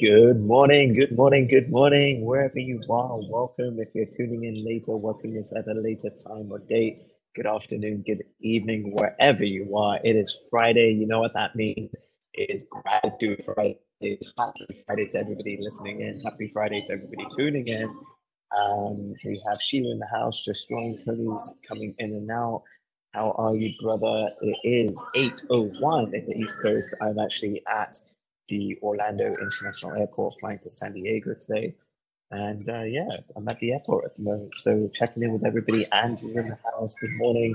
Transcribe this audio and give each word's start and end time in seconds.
Good 0.00 0.40
morning, 0.40 0.92
good 0.92 1.16
morning, 1.16 1.46
good 1.46 1.70
morning, 1.70 2.24
wherever 2.26 2.58
you 2.58 2.80
are. 2.90 3.16
Welcome. 3.30 3.78
If 3.78 3.90
you're 3.94 4.06
tuning 4.06 4.42
in 4.42 4.64
later, 4.66 4.96
watching 4.96 5.34
this 5.34 5.52
at 5.56 5.68
a 5.68 5.74
later 5.80 6.10
time 6.10 6.50
or 6.50 6.58
date, 6.58 7.12
good 7.36 7.46
afternoon, 7.46 8.02
good 8.04 8.24
evening, 8.40 8.90
wherever 8.92 9.44
you 9.44 9.76
are. 9.76 10.00
It 10.02 10.16
is 10.16 10.36
Friday. 10.50 10.90
You 10.94 11.06
know 11.06 11.20
what 11.20 11.34
that 11.34 11.54
means? 11.54 11.92
It 12.32 12.50
is 12.50 12.66
Gratitude 12.68 13.44
Friday. 13.44 13.78
It's 14.00 14.32
Happy 14.36 14.82
Friday 14.84 15.06
to 15.10 15.18
everybody 15.20 15.58
listening 15.62 16.00
in. 16.00 16.20
Happy 16.22 16.50
Friday 16.52 16.82
to 16.88 16.94
everybody 16.94 17.28
tuning 17.36 17.68
in. 17.68 17.88
Um, 18.58 19.14
we 19.24 19.40
have 19.48 19.62
Sheila 19.62 19.92
in 19.92 20.00
the 20.00 20.08
house, 20.08 20.44
just 20.44 20.68
joined. 20.68 21.04
Tony's 21.04 21.52
coming 21.68 21.94
in 22.00 22.14
and 22.14 22.28
out. 22.32 22.64
How 23.12 23.30
are 23.38 23.54
you, 23.54 23.72
brother? 23.80 24.28
It 24.42 24.58
is 24.64 25.00
8.01 25.14 26.14
in 26.14 26.26
the 26.26 26.36
East 26.36 26.58
Coast. 26.60 26.88
I'm 27.00 27.20
actually 27.20 27.62
at 27.72 27.96
the 28.48 28.78
Orlando 28.82 29.34
International 29.40 29.94
Airport, 29.94 30.36
flying 30.40 30.60
to 30.60 30.70
San 30.70 30.94
Diego 30.94 31.34
today. 31.34 31.74
And 32.30 32.68
uh, 32.68 32.82
yeah, 32.82 33.08
I'm 33.36 33.48
at 33.48 33.58
the 33.60 33.72
airport 33.72 34.06
at 34.06 34.16
the 34.16 34.24
moment. 34.24 34.52
So 34.56 34.90
checking 34.94 35.22
in 35.24 35.32
with 35.32 35.46
everybody. 35.46 35.86
Angie's 35.92 36.36
in 36.36 36.48
the 36.50 36.58
house. 36.72 36.94
Good 37.00 37.10
morning. 37.18 37.54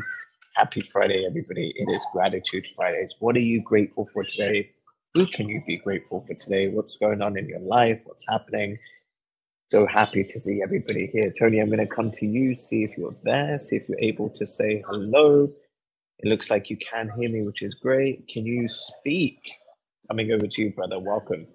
Happy 0.55 0.81
Friday, 0.81 1.25
everybody. 1.27 1.73
It 1.75 1.91
is 1.93 2.05
Gratitude 2.13 2.65
Fridays. 2.75 3.15
What 3.19 3.35
are 3.37 3.41
you 3.41 3.61
grateful 3.61 4.09
for 4.13 4.23
today? 4.23 4.71
Who 5.15 5.27
can 5.27 5.49
you 5.49 5.63
be 5.67 5.77
grateful 5.77 6.21
for 6.21 6.35
today? 6.35 6.69
What's 6.69 6.97
going 6.97 7.21
on 7.21 7.37
in 7.37 7.49
your 7.49 7.61
life? 7.61 8.03
What's 8.05 8.25
happening? 8.29 8.79
So 9.71 9.87
happy 9.87 10.23
to 10.23 10.39
see 10.39 10.61
everybody 10.63 11.07
here. 11.13 11.33
Tony, 11.39 11.59
I'm 11.59 11.67
going 11.67 11.79
to 11.79 11.87
come 11.87 12.11
to 12.13 12.25
you, 12.27 12.55
see 12.55 12.85
if 12.85 12.97
you're 12.97 13.15
there, 13.23 13.59
see 13.59 13.77
if 13.77 13.89
you're 13.89 13.99
able 14.01 14.29
to 14.31 14.47
say 14.47 14.83
hello. 14.89 15.51
It 16.19 16.29
looks 16.29 16.49
like 16.49 16.69
you 16.69 16.77
can 16.77 17.11
hear 17.17 17.29
me, 17.29 17.43
which 17.43 17.63
is 17.63 17.75
great. 17.75 18.27
Can 18.29 18.45
you 18.45 18.69
speak? 18.69 19.39
Coming 20.09 20.31
over 20.31 20.47
to 20.47 20.63
you, 20.63 20.71
brother. 20.73 20.99
Welcome. 20.99 21.47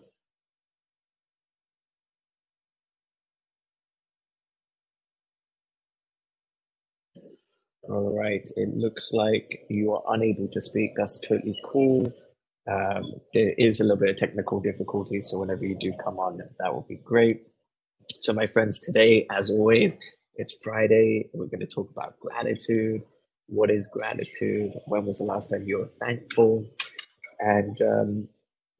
All 7.88 8.16
right. 8.18 8.42
It 8.56 8.70
looks 8.76 9.12
like 9.12 9.66
you 9.70 9.92
are 9.94 10.02
unable 10.14 10.48
to 10.48 10.62
speak. 10.62 10.92
That's 10.96 11.20
totally 11.20 11.58
cool. 11.72 12.12
Um, 12.70 13.04
there 13.34 13.54
is 13.58 13.80
a 13.80 13.84
little 13.84 13.98
bit 13.98 14.10
of 14.10 14.18
technical 14.18 14.60
difficulty, 14.60 15.22
so 15.22 15.38
whenever 15.40 15.64
you 15.66 15.76
do 15.80 15.92
come 16.04 16.18
on, 16.18 16.38
that 16.60 16.74
will 16.74 16.86
be 16.88 16.96
great. 17.04 17.42
So, 18.20 18.32
my 18.34 18.46
friends, 18.48 18.80
today, 18.80 19.26
as 19.30 19.50
always, 19.50 19.98
it's 20.36 20.54
Friday. 20.64 21.30
We're 21.34 21.46
going 21.46 21.60
to 21.60 21.66
talk 21.66 21.90
about 21.90 22.20
gratitude. 22.20 23.02
What 23.48 23.70
is 23.70 23.88
gratitude? 23.92 24.72
When 24.86 25.06
was 25.06 25.18
the 25.18 25.24
last 25.24 25.48
time 25.50 25.64
you 25.66 25.78
were 25.80 25.90
thankful? 26.00 26.66
And 27.40 27.76
um, 27.82 28.28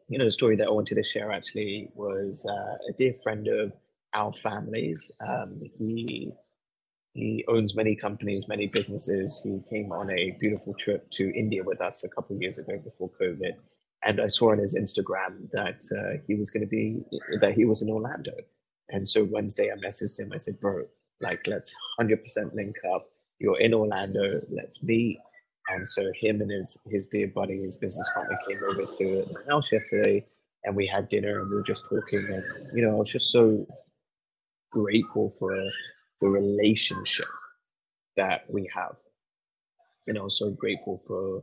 you 0.08 0.18
know, 0.18 0.26
the 0.26 0.32
story 0.32 0.56
that 0.56 0.68
I 0.68 0.70
wanted 0.70 0.96
to 0.96 1.02
share 1.02 1.32
actually 1.32 1.88
was 1.94 2.44
uh, 2.48 2.76
a 2.90 2.92
dear 2.98 3.14
friend 3.22 3.48
of 3.48 3.72
our 4.14 4.32
families. 4.32 5.10
Um, 5.26 5.62
he 5.78 6.32
he 7.14 7.44
owns 7.48 7.76
many 7.76 7.94
companies, 7.94 8.48
many 8.48 8.66
businesses. 8.66 9.40
He 9.44 9.60
came 9.70 9.92
on 9.92 10.10
a 10.10 10.36
beautiful 10.40 10.74
trip 10.74 11.08
to 11.12 11.32
India 11.34 11.62
with 11.62 11.80
us 11.80 12.02
a 12.02 12.08
couple 12.08 12.34
of 12.34 12.42
years 12.42 12.58
ago 12.58 12.78
before 12.82 13.10
COVID, 13.20 13.52
and 14.04 14.20
I 14.20 14.28
saw 14.28 14.50
on 14.52 14.58
his 14.58 14.74
Instagram 14.74 15.50
that 15.52 15.80
uh, 15.96 16.18
he 16.26 16.34
was 16.34 16.50
going 16.50 16.62
to 16.62 16.68
be 16.68 17.02
that 17.40 17.54
he 17.54 17.64
was 17.64 17.82
in 17.82 17.88
Orlando. 17.88 18.32
And 18.90 19.08
so 19.08 19.24
Wednesday, 19.24 19.70
I 19.72 19.76
messaged 19.86 20.18
him. 20.18 20.32
I 20.34 20.38
said, 20.38 20.60
"Bro, 20.60 20.84
like, 21.20 21.40
let's 21.46 21.74
hundred 21.96 22.22
percent 22.22 22.54
link 22.54 22.76
up. 22.94 23.06
You're 23.38 23.60
in 23.60 23.72
Orlando. 23.72 24.42
Let's 24.50 24.82
meet." 24.82 25.18
And 25.68 25.88
so 25.88 26.12
him 26.20 26.40
and 26.40 26.50
his 26.50 26.78
his 26.90 27.06
dear 27.08 27.28
buddy, 27.28 27.62
his 27.62 27.76
business 27.76 28.08
partner, 28.14 28.38
came 28.48 28.60
over 28.68 28.90
to 28.98 29.26
my 29.32 29.52
house 29.52 29.72
yesterday, 29.72 30.24
and 30.64 30.76
we 30.76 30.86
had 30.86 31.08
dinner, 31.08 31.40
and 31.40 31.50
we 31.50 31.56
were 31.56 31.62
just 31.62 31.86
talking. 31.88 32.26
And 32.30 32.44
you 32.74 32.82
know, 32.84 32.92
I 32.92 32.94
was 32.94 33.10
just 33.10 33.32
so 33.32 33.66
grateful 34.72 35.30
for 35.38 35.52
the 36.20 36.28
relationship 36.28 37.28
that 38.16 38.42
we 38.50 38.68
have. 38.74 38.96
And 40.06 40.18
I 40.18 40.22
was 40.22 40.38
so 40.38 40.50
grateful 40.50 40.98
for 41.06 41.42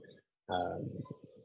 um, 0.49 0.89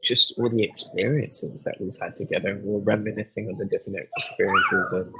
just 0.03 0.33
all 0.37 0.49
the 0.49 0.63
experiences 0.63 1.63
that 1.63 1.77
we've 1.79 1.97
had 2.01 2.15
together. 2.15 2.49
And 2.51 2.63
we're 2.63 2.79
reminiscing 2.79 3.49
on 3.49 3.57
the 3.57 3.65
different 3.65 3.99
experiences, 4.17 4.93
and 4.93 5.13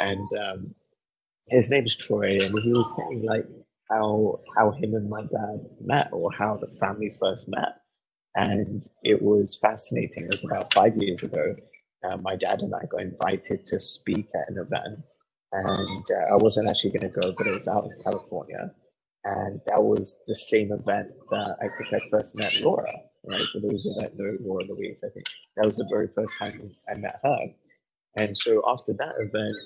and 0.00 0.28
um, 0.40 0.74
his 1.48 1.70
name 1.70 1.86
is 1.86 1.96
Troy, 1.96 2.38
and 2.40 2.58
he 2.60 2.72
was 2.72 2.92
saying 2.96 3.24
like 3.24 3.46
how 3.90 4.40
how 4.56 4.72
him 4.72 4.94
and 4.94 5.10
my 5.10 5.22
dad 5.22 5.60
met 5.80 6.10
or 6.12 6.30
how 6.32 6.56
the 6.56 6.68
family 6.80 7.14
first 7.20 7.48
met. 7.48 7.80
And 8.36 8.84
it 9.02 9.22
was 9.22 9.58
fascinating. 9.62 10.24
It 10.24 10.30
was 10.32 10.44
about 10.44 10.74
five 10.74 10.96
years 10.96 11.22
ago. 11.22 11.56
Uh, 12.04 12.18
my 12.18 12.36
dad 12.36 12.60
and 12.60 12.74
I 12.74 12.86
got 12.90 13.02
invited 13.02 13.66
to 13.66 13.80
speak 13.80 14.28
at 14.34 14.50
an 14.50 14.58
event. 14.58 15.00
And 15.52 16.06
uh, 16.10 16.34
I 16.34 16.36
wasn't 16.36 16.68
actually 16.68 16.92
going 16.92 17.12
to 17.12 17.20
go, 17.20 17.34
but 17.38 17.46
it 17.46 17.54
was 17.54 17.68
out 17.68 17.84
in 17.84 18.02
California. 18.04 18.72
And 19.24 19.60
that 19.66 19.82
was 19.82 20.18
the 20.28 20.36
same 20.36 20.72
event 20.72 21.08
that 21.30 21.56
I 21.60 21.68
think 21.78 21.94
I 22.02 22.08
first 22.10 22.36
met 22.36 22.60
Laura, 22.62 22.90
right? 23.26 23.42
For 23.52 23.60
those 23.60 23.84
that 24.00 24.12
know 24.16 24.36
Laura 24.40 24.64
Louise, 24.64 25.00
I 25.04 25.10
think 25.14 25.26
that 25.56 25.66
was 25.66 25.76
the 25.76 25.88
very 25.90 26.08
first 26.14 26.36
time 26.38 26.70
I 26.90 26.96
met 26.96 27.20
her. 27.24 27.38
And 28.16 28.36
so 28.36 28.62
after 28.68 28.94
that 28.98 29.14
event, 29.20 29.56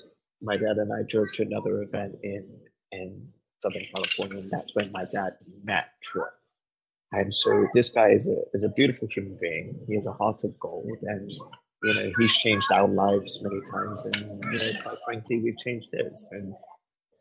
my 0.41 0.57
dad 0.57 0.77
and 0.77 0.93
I 0.93 1.03
drove 1.09 1.27
to 1.35 1.43
another 1.43 1.83
event 1.83 2.15
in 2.23 2.47
in 2.93 3.29
Southern 3.61 3.85
California, 3.93 4.39
and 4.39 4.51
that's 4.51 4.73
when 4.75 4.91
my 4.91 5.05
dad 5.05 5.33
met 5.63 5.89
Troy. 6.01 6.25
And 7.13 7.33
so 7.33 7.67
this 7.73 7.89
guy 7.89 8.09
is 8.11 8.27
a 8.27 8.37
is 8.53 8.63
a 8.63 8.69
beautiful 8.69 9.07
human 9.13 9.37
being. 9.41 9.77
He 9.87 9.95
has 9.95 10.07
a 10.07 10.13
heart 10.13 10.43
of 10.43 10.57
gold, 10.59 10.97
and 11.03 11.29
you 11.83 11.93
know 11.93 12.09
he's 12.17 12.33
changed 12.37 12.71
our 12.71 12.87
lives 12.87 13.41
many 13.43 13.59
times, 13.71 14.05
and 14.05 14.43
you 14.53 14.59
know 14.59 14.79
quite 14.81 14.97
frankly 15.05 15.41
we've 15.43 15.57
changed 15.57 15.89
his. 15.91 16.27
And 16.31 16.53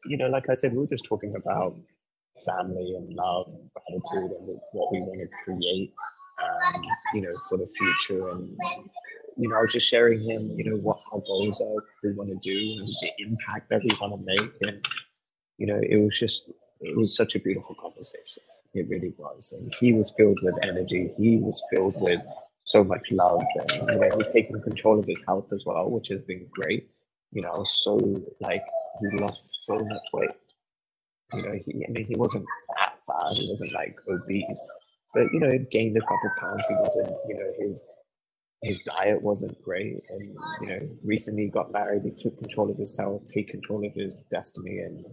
you 0.07 0.17
know, 0.17 0.29
like 0.29 0.49
I 0.49 0.55
said, 0.55 0.73
we 0.73 0.79
were 0.79 0.87
just 0.87 1.05
talking 1.05 1.35
about 1.35 1.77
family 2.47 2.95
and 2.97 3.13
love, 3.15 3.49
and 3.49 3.71
gratitude, 3.75 4.37
and 4.39 4.61
what 4.73 4.93
we 4.93 5.01
want 5.01 5.21
to 5.21 5.29
create, 5.45 5.93
um, 6.43 6.83
you 7.15 7.23
know, 7.23 7.33
for 7.49 7.59
the 7.59 7.67
future. 7.67 8.29
And 8.31 8.57
you 9.37 9.49
know, 9.49 9.57
I 9.57 9.63
was 9.63 9.73
just 9.73 9.89
sharing 9.89 10.21
him, 10.21 10.55
you 10.57 10.71
know, 10.71 10.77
what 10.77 11.01
our 11.13 11.21
goals 11.27 11.61
are, 11.61 11.85
we 12.05 12.13
want 12.13 12.31
to 12.31 12.39
do, 12.43 12.57
and 12.57 12.89
the 13.03 13.11
impact 13.19 13.71
that 13.71 13.83
we 13.83 13.91
want 14.01 14.15
to 14.15 14.25
make, 14.25 14.53
and 14.63 14.87
you 15.61 15.67
know, 15.67 15.81
it 15.81 15.99
was 16.03 16.19
just, 16.19 16.51
it 16.81 16.97
was 16.97 17.15
such 17.15 17.37
a 17.37 17.39
beautiful 17.39 17.77
conversation. 17.81 18.43
It 18.73 18.89
really 18.89 19.13
was. 19.19 19.53
And 19.57 19.73
he 19.79 19.93
was 19.93 20.13
filled 20.17 20.41
with 20.43 20.55
energy. 20.63 21.13
He 21.19 21.37
was 21.37 21.63
filled 21.71 22.01
with 22.01 22.21
so 22.65 22.83
much 22.83 23.13
love. 23.13 23.45
And, 23.57 23.91
you 23.91 23.99
know, 23.99 24.17
he's 24.17 24.33
taking 24.33 24.63
control 24.63 24.99
of 24.99 25.07
his 25.07 25.23
health 25.27 25.53
as 25.53 25.65
well, 25.67 25.91
which 25.91 26.09
has 26.09 26.23
been 26.23 26.47
great. 26.51 26.89
You 27.33 27.43
know, 27.43 27.65
so 27.65 28.23
like 28.41 28.65
he 29.01 29.19
lost 29.19 29.61
so 29.67 29.79
much 29.79 30.03
weight. 30.13 30.31
You 31.33 31.43
know, 31.43 31.53
he, 31.65 31.85
I 31.87 31.91
mean, 31.93 32.07
he 32.07 32.17
wasn't 32.17 32.45
fat, 32.77 32.95
fat. 33.07 33.35
He 33.35 33.49
wasn't 33.49 33.73
like 33.73 33.97
obese, 34.09 34.71
but 35.15 35.33
you 35.33 35.39
know, 35.39 35.51
he 35.51 35.59
gained 35.59 35.97
a 35.97 36.01
couple 36.01 36.31
pounds. 36.41 36.67
He 36.69 36.75
wasn't, 36.75 37.13
you 37.29 37.35
know, 37.37 37.53
his 37.61 37.85
his 38.63 38.79
diet 38.85 39.23
wasn't 39.23 39.63
great, 39.63 40.03
and 40.11 40.37
you 40.61 40.67
know, 40.67 40.89
recently 41.05 41.49
got 41.49 41.73
married. 41.73 42.03
He 42.05 42.11
took 42.11 42.37
control 42.39 42.69
of 42.69 42.77
his 42.77 42.97
health, 42.97 43.23
take 43.33 43.49
control 43.49 43.87
of 43.87 43.95
his 43.95 44.15
destiny, 44.31 44.81
and 44.81 45.05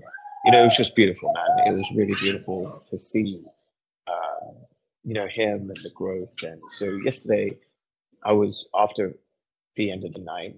you 0.47 0.53
know, 0.53 0.61
it 0.61 0.63
was 0.63 0.77
just 0.77 0.95
beautiful, 0.95 1.33
man. 1.33 1.67
It 1.67 1.73
was 1.73 1.85
really 1.93 2.15
beautiful 2.15 2.81
to 2.89 2.97
see, 2.97 3.43
uh, 4.07 4.51
you 5.03 5.13
know, 5.13 5.27
him 5.27 5.69
and 5.69 5.77
the 5.83 5.91
growth. 5.93 6.41
And 6.41 6.61
so 6.69 6.85
yesterday, 7.03 7.57
I 8.23 8.31
was 8.31 8.69
after 8.73 9.17
the 9.75 9.91
end 9.91 10.05
of 10.05 10.13
the 10.13 10.21
night. 10.21 10.55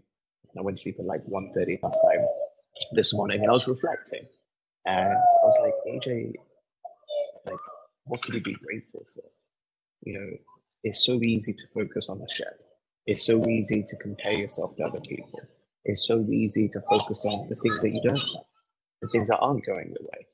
I 0.56 0.62
went 0.62 0.78
to 0.78 0.84
sleep 0.84 0.98
at 1.00 1.06
like 1.06 1.26
1.30 1.26 1.82
last 1.82 2.00
night. 2.04 2.20
This 2.92 3.16
morning, 3.16 3.42
and 3.42 3.50
I 3.50 3.54
was 3.54 3.68
reflecting, 3.68 4.26
and 4.86 5.12
I 5.12 5.44
was 5.44 5.58
like, 5.60 5.74
AJ, 5.92 6.34
like, 7.46 7.60
what 8.06 8.22
could 8.22 8.36
you 8.36 8.42
be 8.42 8.54
grateful 8.54 9.06
for? 9.14 9.24
You 10.04 10.14
know, 10.14 10.30
it's 10.84 11.04
so 11.04 11.20
easy 11.24 11.52
to 11.52 11.68
focus 11.74 12.10
on 12.10 12.20
the 12.20 12.28
shed. 12.32 12.54
It's 13.06 13.26
so 13.26 13.46
easy 13.48 13.84
to 13.90 13.96
compare 13.98 14.34
yourself 14.34 14.78
to 14.78 14.84
other 14.84 15.02
people. 15.02 15.42
It's 15.84 16.08
so 16.08 16.26
easy 16.30 16.70
to 16.70 16.82
focus 16.90 17.26
on 17.26 17.50
the 17.50 17.56
things 17.58 17.82
that 17.82 17.90
you 17.90 18.02
don't 18.02 18.18
have 18.18 18.49
the 19.02 19.10
things 19.10 19.28
that 19.30 19.40
aren't 19.40 19.66
going 19.66 19.88
your 19.88 20.08
way. 20.14 20.28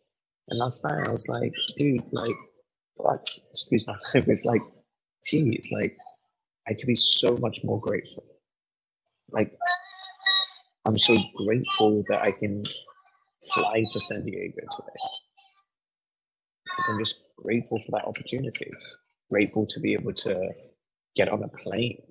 And 0.50 0.60
last 0.60 0.84
night 0.84 1.08
I 1.08 1.12
was 1.12 1.28
like, 1.28 1.54
dude, 1.78 2.04
like, 2.12 2.36
what? 2.96 3.28
Excuse 3.52 3.86
my 3.88 3.96
language. 4.14 4.40
Like, 4.46 4.62
geez, 5.26 5.68
like, 5.72 5.98
I 6.68 6.74
could 6.74 6.88
be 6.88 6.96
so 6.96 7.38
much 7.38 7.62
more 7.64 7.80
grateful. 7.80 8.26
Like, 9.32 9.54
I'm 10.86 10.98
so 11.00 11.18
grateful 11.46 12.04
that 12.10 12.22
I 12.22 12.32
can 12.32 12.66
fly 13.54 13.84
to 13.92 14.00
San 14.02 14.26
Diego 14.26 14.62
today. 14.76 15.00
I'm 16.90 17.00
just 17.00 17.16
grateful 17.38 17.82
for 17.86 17.92
that 17.94 18.06
opportunity. 18.08 18.72
Grateful 19.32 19.66
to 19.68 19.80
be 19.80 19.94
able 19.94 20.14
to 20.14 20.52
get 21.16 21.30
on 21.30 21.44
a 21.44 21.48
plane 21.50 22.02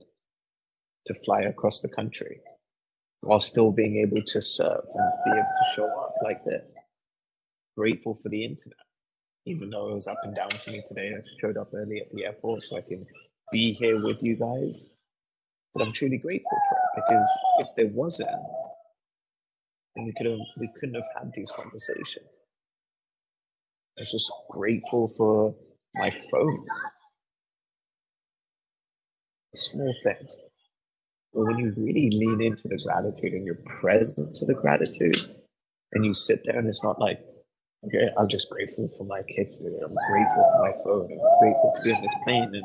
to 1.06 1.14
fly 1.24 1.42
across 1.42 1.80
the 1.80 1.88
country 1.88 2.40
while 3.22 3.40
still 3.40 3.72
being 3.72 3.98
able 3.98 4.22
to 4.26 4.42
serve 4.42 4.84
and 4.94 5.12
be 5.24 5.30
able 5.32 5.40
to 5.42 5.74
show 5.76 5.86
up 5.86 6.13
like 6.22 6.44
this. 6.44 6.74
Grateful 7.76 8.14
for 8.22 8.28
the 8.30 8.44
internet, 8.44 8.78
even 9.46 9.70
though 9.70 9.90
it 9.90 9.94
was 9.96 10.06
up 10.08 10.18
and 10.24 10.34
down 10.36 10.50
for 10.50 10.72
me 10.72 10.82
today. 10.88 11.12
I 11.16 11.20
showed 11.40 11.56
up 11.58 11.70
early 11.74 12.00
at 12.00 12.12
the 12.12 12.26
airport 12.26 12.62
so 12.64 12.78
I 12.78 12.82
can 12.82 13.06
be 13.52 13.72
here 13.72 14.02
with 14.02 14.22
you 14.22 14.36
guys. 14.36 14.88
But 15.74 15.86
I'm 15.86 15.92
truly 15.92 16.18
grateful 16.18 16.58
for 16.68 16.76
it 16.78 17.02
because 17.06 17.28
if 17.60 17.68
there 17.76 17.88
wasn't, 17.94 18.30
then 19.96 20.06
we 20.06 20.14
could 20.16 20.26
have 20.26 20.40
we 20.58 20.70
couldn't 20.80 20.96
have 20.96 21.04
had 21.16 21.32
these 21.36 21.52
conversations. 21.52 22.42
I'm 23.98 24.06
just 24.10 24.30
grateful 24.50 25.12
for 25.16 25.54
my 25.94 26.10
phone. 26.30 26.66
Small 29.54 29.94
things. 30.04 30.32
But 31.34 31.44
when 31.46 31.58
you 31.58 31.74
really 31.76 32.10
lean 32.10 32.42
into 32.42 32.68
the 32.68 32.80
gratitude 32.84 33.34
and 33.34 33.46
you're 33.46 33.58
present 33.80 34.36
to 34.36 34.46
the 34.46 34.54
gratitude, 34.54 35.16
and 35.94 36.04
you 36.04 36.14
sit 36.14 36.42
there 36.44 36.58
and 36.58 36.68
it's 36.68 36.82
not 36.82 37.00
like, 37.00 37.20
okay, 37.86 38.08
I'm 38.18 38.28
just 38.28 38.50
grateful 38.50 38.90
for 38.98 39.04
my 39.04 39.22
kids 39.22 39.58
today. 39.58 39.78
I'm 39.84 39.94
grateful 40.10 40.44
for 40.52 40.62
my 40.62 40.72
phone. 40.84 41.12
I'm 41.12 41.40
grateful 41.40 41.72
to 41.76 41.82
be 41.82 41.92
on 41.92 42.02
this 42.02 42.14
plane. 42.24 42.50
And 42.54 42.64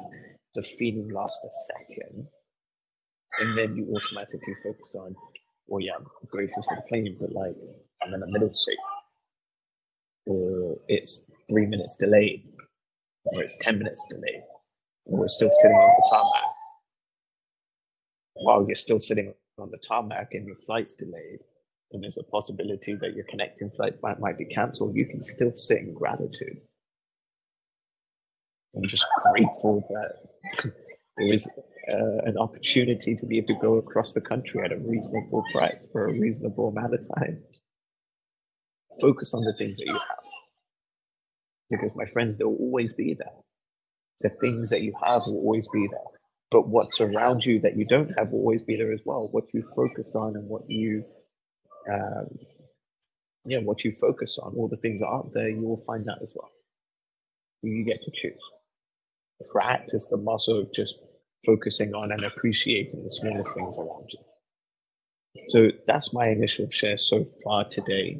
the 0.55 0.63
feeling 0.63 1.09
lasts 1.13 1.45
a 1.45 1.73
second. 1.73 2.27
And 3.39 3.57
then 3.57 3.75
you 3.75 3.93
automatically 3.95 4.55
focus 4.63 4.95
on, 4.99 5.15
well, 5.67 5.81
yeah, 5.81 5.93
I'm 5.97 6.05
grateful 6.29 6.63
for 6.63 6.75
the 6.75 6.83
plane, 6.89 7.15
but 7.19 7.31
like, 7.31 7.55
I'm 8.03 8.13
in 8.13 8.19
the 8.21 8.27
middle 8.27 8.53
seat. 8.53 8.77
Or 10.27 10.77
it's 10.87 11.25
three 11.49 11.65
minutes 11.65 11.95
delayed. 11.99 12.45
Or 13.25 13.43
it's 13.43 13.57
10 13.61 13.77
minutes 13.77 14.05
delayed. 14.09 14.43
Or 15.05 15.19
we're 15.19 15.27
still 15.27 15.51
sitting 15.53 15.77
on 15.77 15.95
the 15.97 16.09
tarmac 16.09 16.49
while 18.35 18.65
you're 18.67 18.75
still 18.75 18.99
sitting 18.99 19.33
on 19.59 19.71
the 19.71 19.77
tarmac 19.77 20.33
and 20.33 20.47
your 20.47 20.55
flight's 20.55 20.95
delayed, 20.95 21.39
and 21.91 22.03
there's 22.03 22.18
a 22.18 22.24
possibility 22.24 22.95
that 22.95 23.15
your 23.15 23.25
connecting 23.25 23.71
flight 23.71 23.95
might, 24.01 24.19
might 24.19 24.38
be 24.38 24.45
cancelled, 24.45 24.95
you 24.95 25.06
can 25.06 25.24
still 25.24 25.51
sit 25.56 25.80
in 25.80 25.94
gratitude. 25.94 26.57
I'm 28.75 28.86
just 28.86 29.06
grateful 29.31 29.83
that 29.89 30.63
there 31.18 31.33
is 31.33 31.50
uh, 31.91 32.19
an 32.25 32.38
opportunity 32.38 33.15
to 33.15 33.25
be 33.25 33.39
able 33.39 33.47
to 33.47 33.62
go 33.62 33.75
across 33.75 34.13
the 34.13 34.21
country 34.21 34.63
at 34.63 34.71
a 34.71 34.77
reasonable 34.77 35.44
price 35.51 35.88
for 35.91 36.07
a 36.07 36.13
reasonable 36.13 36.69
amount 36.69 36.94
of 36.94 37.06
time. 37.18 37.41
Focus 39.01 39.33
on 39.33 39.44
the 39.44 39.53
things 39.57 39.77
that 39.77 39.88
you 39.88 39.94
have. 39.94 40.24
Because, 41.71 41.92
my 41.95 42.06
friends, 42.06 42.38
they'll 42.38 42.47
always 42.47 42.94
be 42.94 43.15
there. 43.15 43.33
The 44.21 44.30
things 44.30 44.69
that 44.69 44.81
you 44.81 44.94
have 45.03 45.24
will 45.25 45.38
always 45.38 45.68
be 45.69 45.88
there 45.89 46.00
but 46.51 46.68
what's 46.68 47.00
around 47.00 47.45
you 47.45 47.59
that 47.59 47.77
you 47.77 47.85
don't 47.85 48.09
have 48.18 48.31
will 48.31 48.39
always 48.39 48.63
be 48.63 48.75
there 48.75 48.92
as 48.92 49.01
well. 49.06 49.30
What 49.31 49.45
you 49.53 49.63
focus 49.75 50.15
on 50.15 50.35
and 50.35 50.47
what 50.47 50.69
you, 50.69 51.03
um, 51.93 52.27
yeah, 53.45 53.59
what 53.59 53.83
you 53.85 53.93
focus 53.93 54.39
on, 54.41 54.55
all 54.55 54.67
the 54.67 54.77
things 54.77 54.99
that 55.01 55.07
aren't 55.07 55.33
there, 55.33 55.49
you 55.49 55.61
will 55.61 55.83
find 55.87 56.05
that 56.05 56.19
as 56.21 56.33
well. 56.35 56.51
You 57.63 57.85
get 57.85 58.01
to 58.03 58.11
choose. 58.13 58.41
Practice 59.53 60.07
the 60.07 60.17
muscle 60.17 60.59
of 60.61 60.73
just 60.73 60.95
focusing 61.45 61.93
on 61.95 62.11
and 62.11 62.23
appreciating 62.23 63.03
the 63.03 63.09
smallest 63.11 63.53
things 63.55 63.77
around 63.79 64.09
you. 64.09 64.19
So 65.49 65.69
that's 65.87 66.13
my 66.13 66.27
initial 66.29 66.69
share 66.71 66.97
so 66.97 67.25
far 67.43 67.65
today. 67.65 68.19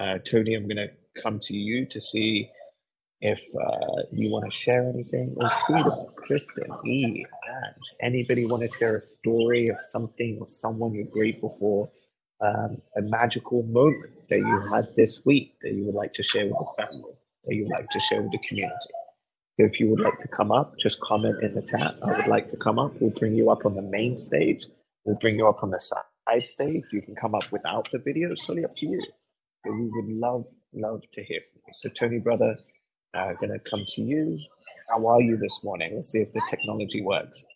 Uh, 0.00 0.18
Tony, 0.18 0.54
I'm 0.54 0.64
going 0.68 0.76
to 0.76 0.90
come 1.22 1.38
to 1.42 1.54
you 1.54 1.86
to 1.90 2.00
see 2.00 2.48
if 3.20 3.40
uh, 3.60 4.02
you 4.12 4.30
want 4.30 4.44
to 4.46 4.50
share 4.50 4.88
anything, 4.88 5.34
or 5.38 5.50
Freedom, 5.66 6.06
Kristen, 6.16 6.70
E, 6.86 7.24
Ange, 7.48 7.94
anybody 8.02 8.46
want 8.46 8.62
to 8.62 8.78
share 8.78 8.98
a 8.98 9.02
story 9.02 9.68
of 9.68 9.78
something 9.80 10.38
or 10.40 10.48
someone 10.48 10.94
you're 10.94 11.06
grateful 11.06 11.50
for, 11.58 11.90
um, 12.40 12.82
a 12.96 13.02
magical 13.02 13.62
moment 13.64 14.12
that 14.30 14.38
you 14.38 14.62
had 14.72 14.88
this 14.96 15.22
week 15.26 15.54
that 15.62 15.72
you 15.72 15.86
would 15.86 15.94
like 15.96 16.14
to 16.14 16.22
share 16.22 16.46
with 16.46 16.58
the 16.58 16.84
family, 16.84 17.12
that 17.46 17.54
you 17.56 17.64
would 17.64 17.72
like 17.72 17.90
to 17.90 18.00
share 18.00 18.22
with 18.22 18.32
the 18.32 18.40
community. 18.48 18.90
If 19.58 19.80
you 19.80 19.88
would 19.90 20.00
like 20.00 20.18
to 20.20 20.28
come 20.28 20.52
up, 20.52 20.74
just 20.78 21.00
comment 21.00 21.42
in 21.42 21.54
the 21.54 21.62
chat. 21.62 21.94
I 22.02 22.16
would 22.18 22.26
like 22.26 22.48
to 22.48 22.56
come 22.56 22.78
up. 22.78 22.92
We'll 23.00 23.10
bring 23.10 23.36
you 23.36 23.50
up 23.50 23.64
on 23.66 23.76
the 23.76 23.82
main 23.82 24.18
stage. 24.18 24.66
We'll 25.04 25.16
bring 25.20 25.36
you 25.36 25.48
up 25.48 25.62
on 25.62 25.70
the 25.70 25.80
side 25.80 26.42
stage. 26.44 26.84
You 26.92 27.02
can 27.02 27.14
come 27.14 27.34
up 27.36 27.50
without 27.52 27.90
the 27.92 27.98
video. 27.98 28.32
It's 28.32 28.42
totally 28.42 28.64
up 28.64 28.76
to 28.76 28.86
you. 28.86 29.00
But 29.64 29.74
we 29.74 29.88
would 29.92 30.08
love, 30.08 30.46
love 30.74 31.02
to 31.12 31.24
hear 31.24 31.40
from 31.52 31.62
you. 31.68 31.72
So, 31.74 31.88
Tony, 31.90 32.18
brother, 32.18 32.56
uh, 33.14 33.34
going 33.34 33.52
to 33.52 33.60
come 33.60 33.84
to 33.90 34.02
you. 34.02 34.38
How 34.90 35.06
are 35.06 35.22
you 35.22 35.36
this 35.38 35.64
morning? 35.64 35.92
Let's 35.96 36.10
see 36.10 36.20
if 36.20 36.32
the 36.32 36.42
technology 36.50 37.02
works. 37.02 37.46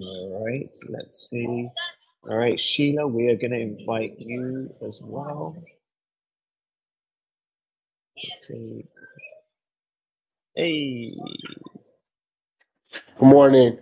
All 0.00 0.44
right, 0.46 0.70
let's 0.90 1.28
see. 1.30 1.68
All 2.28 2.36
right, 2.38 2.60
Sheila, 2.60 3.06
we 3.08 3.28
are 3.28 3.36
going 3.36 3.52
to 3.52 3.60
invite 3.60 4.16
you 4.18 4.70
as 4.86 4.98
well. 5.02 5.56
Let's 8.24 8.48
see. 8.48 8.84
Hey, 10.56 11.14
Good 13.18 13.26
morning. 13.26 13.78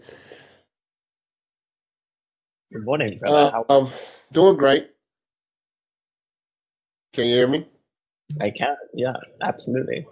good 2.72 2.84
morning, 2.84 3.18
brother. 3.18 3.48
Uh, 3.48 3.50
How 3.50 3.66
um, 3.68 3.92
doing 4.32 4.56
great. 4.56 4.90
Can 7.14 7.26
you 7.26 7.34
hear 7.34 7.48
me? 7.48 7.68
I 8.40 8.50
can? 8.50 8.76
Yeah, 8.94 9.14
absolutely. 9.42 10.06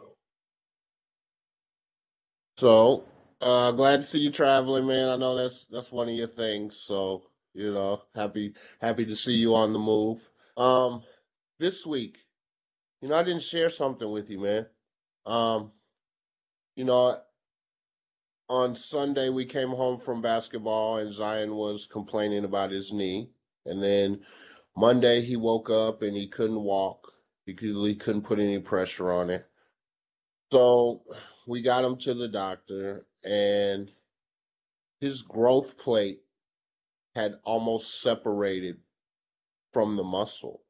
So, 2.59 3.05
uh, 3.45 3.71
glad 3.73 3.99
to 3.99 4.07
see 4.07 4.19
you 4.19 4.33
traveling, 4.33 4.87
man. 4.87 5.11
I 5.11 5.17
know 5.17 5.37
that's 5.37 5.67
that's 5.71 5.93
one 5.93 6.09
of 6.09 6.15
your 6.15 6.29
things. 6.29 6.83
So, 6.87 7.25
you 7.53 7.75
know, 7.75 8.01
happy 8.15 8.55
happy 8.81 9.05
to 9.05 9.15
see 9.15 9.35
you 9.35 9.55
on 9.55 9.75
the 9.75 9.79
move. 9.79 10.19
Um, 10.57 11.03
this 11.59 11.85
week, 11.85 12.17
you 13.03 13.09
know, 13.09 13.17
I 13.17 13.23
didn't 13.23 13.43
share 13.43 13.69
something 13.69 14.11
with 14.11 14.31
you, 14.31 14.41
man. 14.41 14.67
Um, 15.27 15.73
you 16.75 16.85
know, 16.85 17.21
on 18.49 18.77
Sunday 18.77 19.29
we 19.29 19.45
came 19.45 19.69
home 19.69 20.01
from 20.01 20.23
basketball 20.23 20.97
and 20.99 21.15
Zion 21.15 21.55
was 21.55 21.87
complaining 21.87 22.45
about 22.47 22.71
his 22.71 22.93
knee. 22.93 23.31
And 23.67 23.83
then 23.83 24.23
Monday 24.75 25.23
he 25.23 25.37
woke 25.37 25.69
up 25.69 26.01
and 26.01 26.17
he 26.17 26.29
couldn't 26.29 26.61
walk. 26.63 27.13
He, 27.45 27.55
he 27.61 27.97
couldn't 27.97 28.23
put 28.23 28.39
any 28.39 28.59
pressure 28.59 29.13
on 29.13 29.29
it. 29.29 29.47
So 30.51 31.03
we 31.47 31.61
got 31.61 31.85
him 31.85 31.99
to 31.99 32.15
the 32.15 32.29
doctor 32.29 33.05
and 33.25 33.91
his 35.01 35.23
growth 35.23 35.77
plate 35.79 36.21
had 37.15 37.35
almost 37.45 38.01
separated 38.01 38.79
from 39.73 39.97
the 39.97 40.05
muscle, 40.05 40.63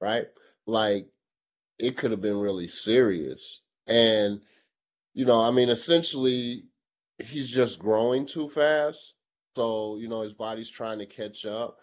right? 0.00 0.26
Like 0.66 1.08
it 1.78 1.96
could 1.96 2.10
have 2.10 2.20
been 2.20 2.40
really 2.40 2.68
serious. 2.68 3.60
And 3.86 4.40
you 5.14 5.24
know, 5.24 5.40
I 5.40 5.52
mean, 5.52 5.68
essentially, 5.68 6.64
he's 7.18 7.48
just 7.50 7.78
growing 7.78 8.26
too 8.26 8.50
fast. 8.50 9.14
So, 9.56 9.96
you 9.98 10.08
know, 10.08 10.22
his 10.22 10.32
body's 10.32 10.70
trying 10.70 10.98
to 10.98 11.06
catch 11.06 11.44
up. 11.44 11.76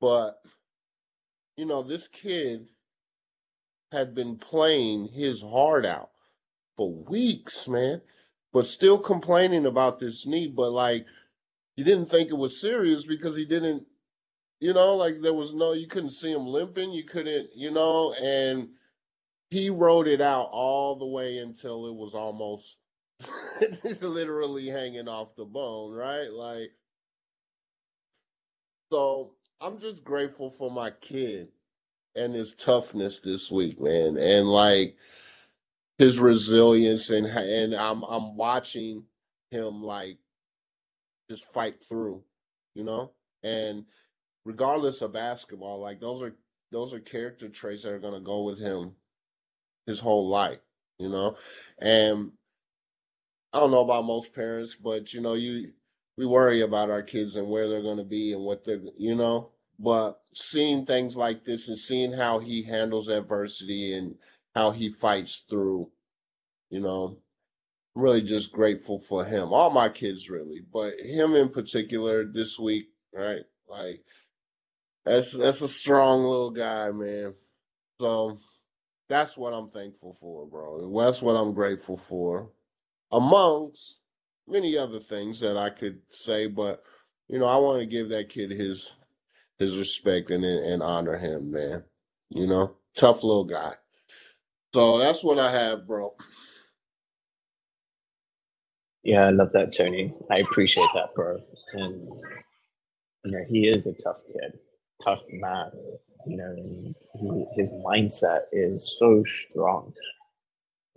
But, 0.00 0.40
you 1.56 1.66
know, 1.66 1.82
this 1.82 2.08
kid 2.08 2.68
had 3.92 4.14
been 4.14 4.38
playing 4.38 5.08
his 5.08 5.42
heart 5.42 5.84
out 5.84 6.10
for 6.78 6.90
weeks, 6.90 7.68
man, 7.68 8.00
but 8.52 8.66
still 8.66 8.98
complaining 8.98 9.66
about 9.66 9.98
this 9.98 10.26
knee. 10.26 10.48
But, 10.48 10.72
like, 10.72 11.06
he 11.76 11.84
didn't 11.84 12.10
think 12.10 12.30
it 12.30 12.36
was 12.36 12.60
serious 12.60 13.04
because 13.04 13.36
he 13.36 13.44
didn't, 13.44 13.84
you 14.60 14.72
know, 14.74 14.94
like 14.94 15.20
there 15.22 15.34
was 15.34 15.54
no, 15.54 15.72
you 15.72 15.88
couldn't 15.88 16.10
see 16.10 16.30
him 16.30 16.46
limping. 16.46 16.92
You 16.92 17.04
couldn't, 17.04 17.50
you 17.54 17.70
know, 17.70 18.12
and 18.14 18.68
he 19.50 19.70
wrote 19.70 20.08
it 20.08 20.20
out 20.20 20.48
all 20.52 20.96
the 20.98 21.06
way 21.06 21.38
until 21.38 21.86
it 21.86 21.94
was 21.94 22.14
almost 22.14 22.76
literally 24.00 24.68
hanging 24.68 25.08
off 25.08 25.36
the 25.36 25.44
bone, 25.44 25.94
right? 25.94 26.30
Like, 26.32 26.70
so 28.90 29.32
I'm 29.60 29.80
just 29.80 30.04
grateful 30.04 30.54
for 30.58 30.70
my 30.70 30.90
kid 30.90 31.48
and 32.14 32.34
his 32.34 32.54
toughness 32.54 33.20
this 33.24 33.50
week, 33.50 33.80
man, 33.80 34.16
and 34.18 34.48
like 34.48 34.96
his 35.98 36.18
resilience, 36.18 37.10
and 37.10 37.26
and 37.26 37.74
I'm 37.74 38.02
I'm 38.04 38.36
watching 38.36 39.04
him 39.50 39.82
like 39.82 40.18
just 41.30 41.44
fight 41.52 41.76
through, 41.88 42.22
you 42.74 42.84
know, 42.84 43.12
and 43.42 43.84
regardless 44.44 45.02
of 45.02 45.12
basketball, 45.12 45.80
like 45.80 46.00
those 46.00 46.22
are 46.22 46.34
those 46.72 46.92
are 46.92 47.00
character 47.00 47.48
traits 47.48 47.82
that 47.84 47.92
are 47.92 47.98
gonna 48.00 48.20
go 48.20 48.42
with 48.44 48.58
him 48.58 48.94
his 49.86 50.00
whole 50.00 50.28
life. 50.28 50.60
you 50.98 51.08
know. 51.08 51.36
And 51.80 52.32
I 53.52 53.60
don't 53.60 53.70
know 53.70 53.80
about 53.84 54.04
most 54.04 54.34
parents, 54.34 54.74
but 54.76 55.12
you 55.12 55.20
know, 55.20 55.34
you 55.34 55.72
we 56.16 56.26
worry 56.26 56.60
about 56.60 56.90
our 56.90 57.02
kids 57.02 57.36
and 57.36 57.48
where 57.48 57.68
they're 57.68 57.82
to 57.96 58.04
be 58.04 58.32
and 58.34 58.44
what 58.44 58.64
they're, 58.64 58.82
you 58.98 59.14
know. 59.14 59.50
But 59.78 60.20
seeing 60.34 60.84
things 60.86 61.16
like 61.16 61.44
this 61.44 61.68
and 61.68 61.78
seeing 61.78 62.12
how 62.12 62.38
he 62.40 62.62
handles 62.62 63.08
adversity 63.08 63.94
and 63.94 64.16
how 64.54 64.70
he 64.72 64.92
fights 65.00 65.44
through, 65.48 65.90
you 66.70 66.80
know, 66.80 67.18
really 67.94 68.22
just 68.22 68.52
grateful 68.52 69.02
for 69.08 69.24
him. 69.24 69.52
All 69.52 69.70
my 69.70 69.88
kids 69.88 70.28
really, 70.30 70.62
but 70.72 70.94
him 71.00 71.34
in 71.34 71.50
particular 71.50 72.24
this 72.24 72.58
week, 72.58 72.86
right? 73.14 73.44
Like 73.68 74.04
that's 75.04 75.32
that's 75.32 75.62
a 75.62 75.68
strong 75.68 76.24
little 76.24 76.50
guy, 76.50 76.90
man. 76.90 77.34
So 78.00 78.38
that's 79.08 79.36
what 79.36 79.52
I'm 79.52 79.70
thankful 79.70 80.16
for, 80.20 80.46
bro. 80.46 81.02
That's 81.04 81.22
what 81.22 81.34
I'm 81.34 81.54
grateful 81.54 82.00
for. 82.08 82.50
Amongst 83.12 83.96
many 84.48 84.78
other 84.78 85.00
things 85.00 85.40
that 85.40 85.56
I 85.56 85.70
could 85.70 86.00
say, 86.10 86.46
but 86.46 86.82
you 87.28 87.38
know, 87.38 87.46
I 87.46 87.56
want 87.58 87.80
to 87.80 87.86
give 87.86 88.10
that 88.10 88.30
kid 88.30 88.50
his 88.50 88.92
his 89.58 89.76
respect 89.76 90.30
and 90.30 90.44
and 90.44 90.82
honor 90.82 91.18
him, 91.18 91.52
man. 91.52 91.84
You 92.30 92.46
know, 92.46 92.76
tough 92.96 93.22
little 93.22 93.44
guy. 93.44 93.74
So 94.74 94.98
that's 94.98 95.24
what 95.24 95.38
I 95.38 95.52
have, 95.52 95.86
bro. 95.86 96.14
Yeah, 99.04 99.26
I 99.26 99.30
love 99.30 99.52
that, 99.52 99.72
Tony. 99.72 100.14
I 100.30 100.38
appreciate 100.38 100.88
that, 100.94 101.14
bro. 101.14 101.38
And 101.74 102.08
you 103.24 103.32
know, 103.32 103.44
he 103.48 103.68
is 103.68 103.86
a 103.86 103.94
tough 103.94 104.18
kid, 104.26 104.58
tough 105.04 105.22
man. 105.30 105.70
You 106.26 106.36
know, 106.38 106.46
and 106.56 106.94
he, 107.20 107.46
his 107.56 107.70
mindset 107.70 108.42
is 108.52 108.96
so 108.98 109.24
strong. 109.24 109.94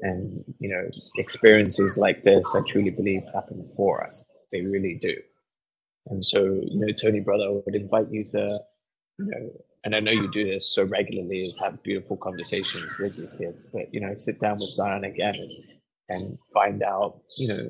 And 0.02 0.44
you 0.60 0.70
know, 0.70 0.90
experiences 1.18 1.98
like 1.98 2.24
this, 2.24 2.46
I 2.56 2.62
truly 2.68 2.92
believe, 2.92 3.24
happen 3.34 3.70
for 3.78 4.06
us. 4.08 4.26
They 4.52 4.62
really 4.62 5.00
do. 5.02 5.16
And 6.08 6.24
so, 6.26 6.44
you 6.44 6.80
know, 6.80 6.94
Tony, 6.94 7.22
brother, 7.22 7.46
I 7.46 7.50
would 7.66 7.76
invite 7.76 8.12
you 8.12 8.26
to, 8.34 8.60
you 9.20 9.26
know, 9.26 9.52
and 9.86 9.96
I 9.96 10.00
know 10.00 10.12
you 10.12 10.30
do 10.32 10.48
this 10.48 10.74
so 10.74 10.84
regularly, 10.84 11.48
is 11.48 11.60
have 11.60 11.82
beautiful 11.84 12.18
conversations 12.18 12.92
with 12.98 13.16
your 13.16 13.28
kids. 13.38 13.60
But 13.72 13.94
you 13.94 14.02
know, 14.02 14.16
sit 14.18 14.40
down 14.40 14.58
with 14.60 14.74
Zion 14.74 15.04
again 15.04 15.36
and 15.36 15.52
and 16.10 16.38
find 16.54 16.84
out, 16.84 17.22
you 17.38 17.48
know, 17.48 17.70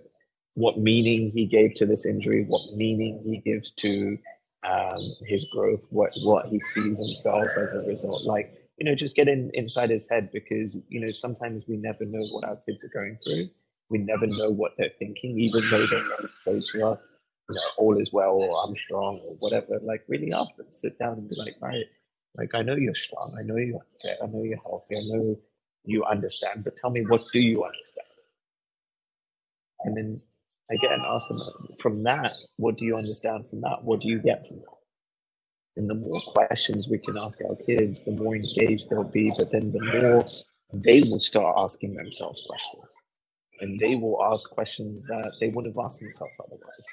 what 0.55 0.79
meaning 0.79 1.29
he 1.29 1.45
gave 1.45 1.73
to 1.75 1.85
this 1.85 2.05
injury, 2.05 2.45
what 2.47 2.75
meaning 2.75 3.21
he 3.25 3.39
gives 3.39 3.71
to 3.79 4.17
um, 4.65 4.97
his 5.25 5.45
growth, 5.51 5.85
what 5.89 6.11
what 6.23 6.47
he 6.47 6.59
sees 6.61 6.97
himself 6.97 7.47
as 7.57 7.73
a 7.73 7.79
result. 7.85 8.23
Like 8.23 8.53
you 8.77 8.85
know, 8.85 8.95
just 8.95 9.17
get 9.17 9.27
in 9.27 9.51
inside 9.53 9.89
his 9.89 10.07
head 10.09 10.29
because 10.31 10.75
you 10.87 11.01
know 11.01 11.11
sometimes 11.11 11.65
we 11.67 11.75
never 11.75 12.05
know 12.05 12.25
what 12.31 12.45
our 12.45 12.57
kids 12.65 12.83
are 12.85 12.89
going 12.93 13.17
through. 13.23 13.47
We 13.89 13.99
never 13.99 14.25
know 14.25 14.51
what 14.51 14.71
they're 14.77 14.91
thinking, 14.97 15.37
even 15.37 15.69
though 15.69 15.85
they 15.85 16.01
may 16.01 16.59
say 16.59 16.65
to 16.71 16.87
us, 16.87 16.99
you 17.49 17.55
know, 17.55 17.61
all 17.77 18.01
is 18.01 18.09
well 18.11 18.31
or 18.31 18.65
I'm 18.65 18.75
strong 18.77 19.19
or 19.19 19.35
whatever. 19.39 19.79
Like 19.83 20.03
really 20.07 20.31
ask 20.33 20.55
them, 20.55 20.67
sit 20.71 20.97
down 20.97 21.19
and 21.19 21.29
be 21.29 21.35
like, 21.37 21.55
right, 21.61 21.85
like 22.37 22.53
I 22.53 22.61
know 22.61 22.75
you're 22.75 22.95
strong, 22.95 23.35
I 23.39 23.43
know 23.43 23.57
you're 23.57 23.85
fit, 24.01 24.17
I 24.21 24.27
know 24.27 24.43
you're 24.43 24.61
healthy, 24.63 24.97
I 24.97 25.01
know 25.05 25.37
you 25.83 26.03
understand, 26.05 26.63
but 26.63 26.75
tell 26.75 26.89
me 26.89 27.05
what 27.05 27.21
do 27.31 27.39
you 27.39 27.63
understand? 27.63 27.83
And 29.81 29.97
then 29.97 30.21
again, 30.71 31.01
ask 31.05 31.27
them 31.27 31.39
from 31.79 32.03
that, 32.03 32.33
what 32.57 32.77
do 32.77 32.85
you 32.85 32.95
understand 32.95 33.47
from 33.47 33.61
that? 33.61 33.83
What 33.83 34.01
do 34.01 34.07
you 34.07 34.19
get 34.19 34.47
from 34.47 34.57
that? 34.57 34.75
And 35.77 35.89
the 35.89 35.95
more 35.95 36.21
questions 36.27 36.87
we 36.87 36.97
can 36.99 37.17
ask 37.17 37.39
our 37.47 37.55
kids, 37.65 38.03
the 38.03 38.11
more 38.11 38.35
engaged 38.35 38.89
they'll 38.89 39.03
be, 39.03 39.31
but 39.37 39.51
then 39.51 39.71
the 39.71 39.99
more 39.99 40.25
they 40.73 41.01
will 41.01 41.19
start 41.19 41.55
asking 41.57 41.95
themselves 41.95 42.43
questions. 42.47 42.83
And 43.59 43.79
they 43.79 43.95
will 43.95 44.21
ask 44.23 44.49
questions 44.49 45.03
that 45.05 45.33
they 45.39 45.49
wouldn't 45.49 45.75
have 45.75 45.85
asked 45.85 46.01
themselves 46.01 46.33
otherwise. 46.39 46.85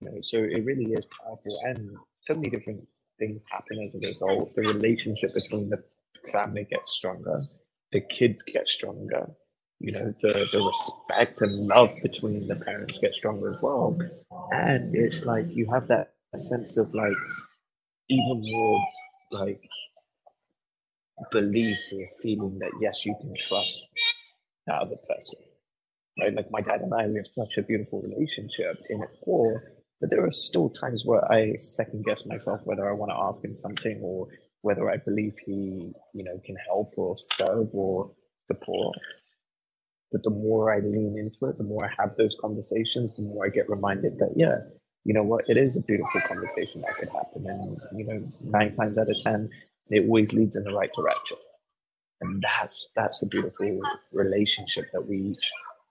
You 0.00 0.10
know, 0.10 0.18
so 0.22 0.38
it 0.38 0.64
really 0.64 0.92
is 0.92 1.06
powerful 1.06 1.60
and 1.64 1.90
so 2.22 2.34
many 2.34 2.50
different 2.50 2.86
things 3.18 3.42
happen 3.50 3.84
as 3.86 3.94
a 3.94 3.98
result. 3.98 4.54
The 4.54 4.62
relationship 4.62 5.34
between 5.34 5.70
the 5.70 5.82
family 6.30 6.66
gets 6.70 6.90
stronger, 6.96 7.40
the 7.92 8.00
kids 8.00 8.42
get 8.42 8.66
stronger, 8.66 9.30
you 9.80 9.92
know, 9.92 10.12
the, 10.22 10.48
the 10.52 10.60
respect 10.60 11.40
and 11.42 11.58
love 11.66 11.90
between 12.02 12.46
the 12.48 12.56
parents 12.56 12.98
get 12.98 13.14
stronger 13.14 13.52
as 13.52 13.62
well. 13.62 13.96
And 14.52 14.94
it's 14.94 15.24
like 15.24 15.44
you 15.48 15.70
have 15.72 15.88
that 15.88 16.14
sense 16.36 16.76
of 16.78 16.92
like 16.94 17.12
even 18.08 18.42
more 18.42 18.84
like 19.30 19.60
belief 21.30 21.78
or 21.92 22.06
feeling 22.22 22.58
that 22.58 22.72
yes, 22.80 23.04
you 23.04 23.14
can 23.20 23.34
trust 23.48 23.88
that 24.66 24.80
other 24.82 24.96
person. 25.08 25.38
Right? 26.20 26.34
Like 26.34 26.50
my 26.50 26.60
dad 26.60 26.80
and 26.80 26.94
I, 26.94 27.06
we 27.06 27.16
have 27.16 27.26
such 27.34 27.58
a 27.58 27.62
beautiful 27.62 28.00
relationship 28.00 28.78
in 28.88 29.02
its 29.02 29.12
core, 29.24 29.73
but 30.00 30.10
there 30.10 30.24
are 30.24 30.30
still 30.30 30.70
times 30.70 31.02
where 31.04 31.20
I 31.32 31.56
second 31.56 32.04
guess 32.04 32.24
myself 32.26 32.60
whether 32.64 32.88
I 32.88 32.96
want 32.96 33.10
to 33.10 33.16
ask 33.16 33.44
him 33.44 33.56
something 33.60 34.00
or 34.02 34.28
whether 34.62 34.90
I 34.90 34.96
believe 34.96 35.34
he, 35.44 35.92
you 36.14 36.24
know, 36.24 36.40
can 36.44 36.56
help 36.66 36.86
or 36.96 37.16
serve 37.36 37.68
or 37.74 38.10
support. 38.50 38.96
But 40.10 40.22
the 40.22 40.30
more 40.30 40.72
I 40.72 40.78
lean 40.78 41.16
into 41.18 41.50
it, 41.50 41.58
the 41.58 41.64
more 41.64 41.84
I 41.84 42.02
have 42.02 42.16
those 42.16 42.36
conversations, 42.40 43.16
the 43.16 43.24
more 43.24 43.46
I 43.46 43.48
get 43.48 43.68
reminded 43.68 44.18
that, 44.18 44.32
yeah, 44.36 44.56
you 45.04 45.12
know 45.12 45.22
what, 45.22 45.44
it 45.48 45.56
is 45.56 45.76
a 45.76 45.80
beautiful 45.80 46.20
conversation 46.26 46.80
that 46.82 46.96
could 46.96 47.10
happen. 47.10 47.46
And, 47.46 47.78
you 47.98 48.06
know, 48.06 48.24
nine 48.42 48.74
times 48.76 48.96
out 48.96 49.10
of 49.10 49.16
10, 49.22 49.50
it 49.90 50.06
always 50.06 50.32
leads 50.32 50.56
in 50.56 50.64
the 50.64 50.72
right 50.72 50.90
direction. 50.96 51.36
And 52.20 52.42
that's, 52.42 52.88
that's 52.96 53.20
the 53.20 53.26
beautiful 53.26 53.80
relationship 54.12 54.86
that 54.92 55.06
we 55.06 55.36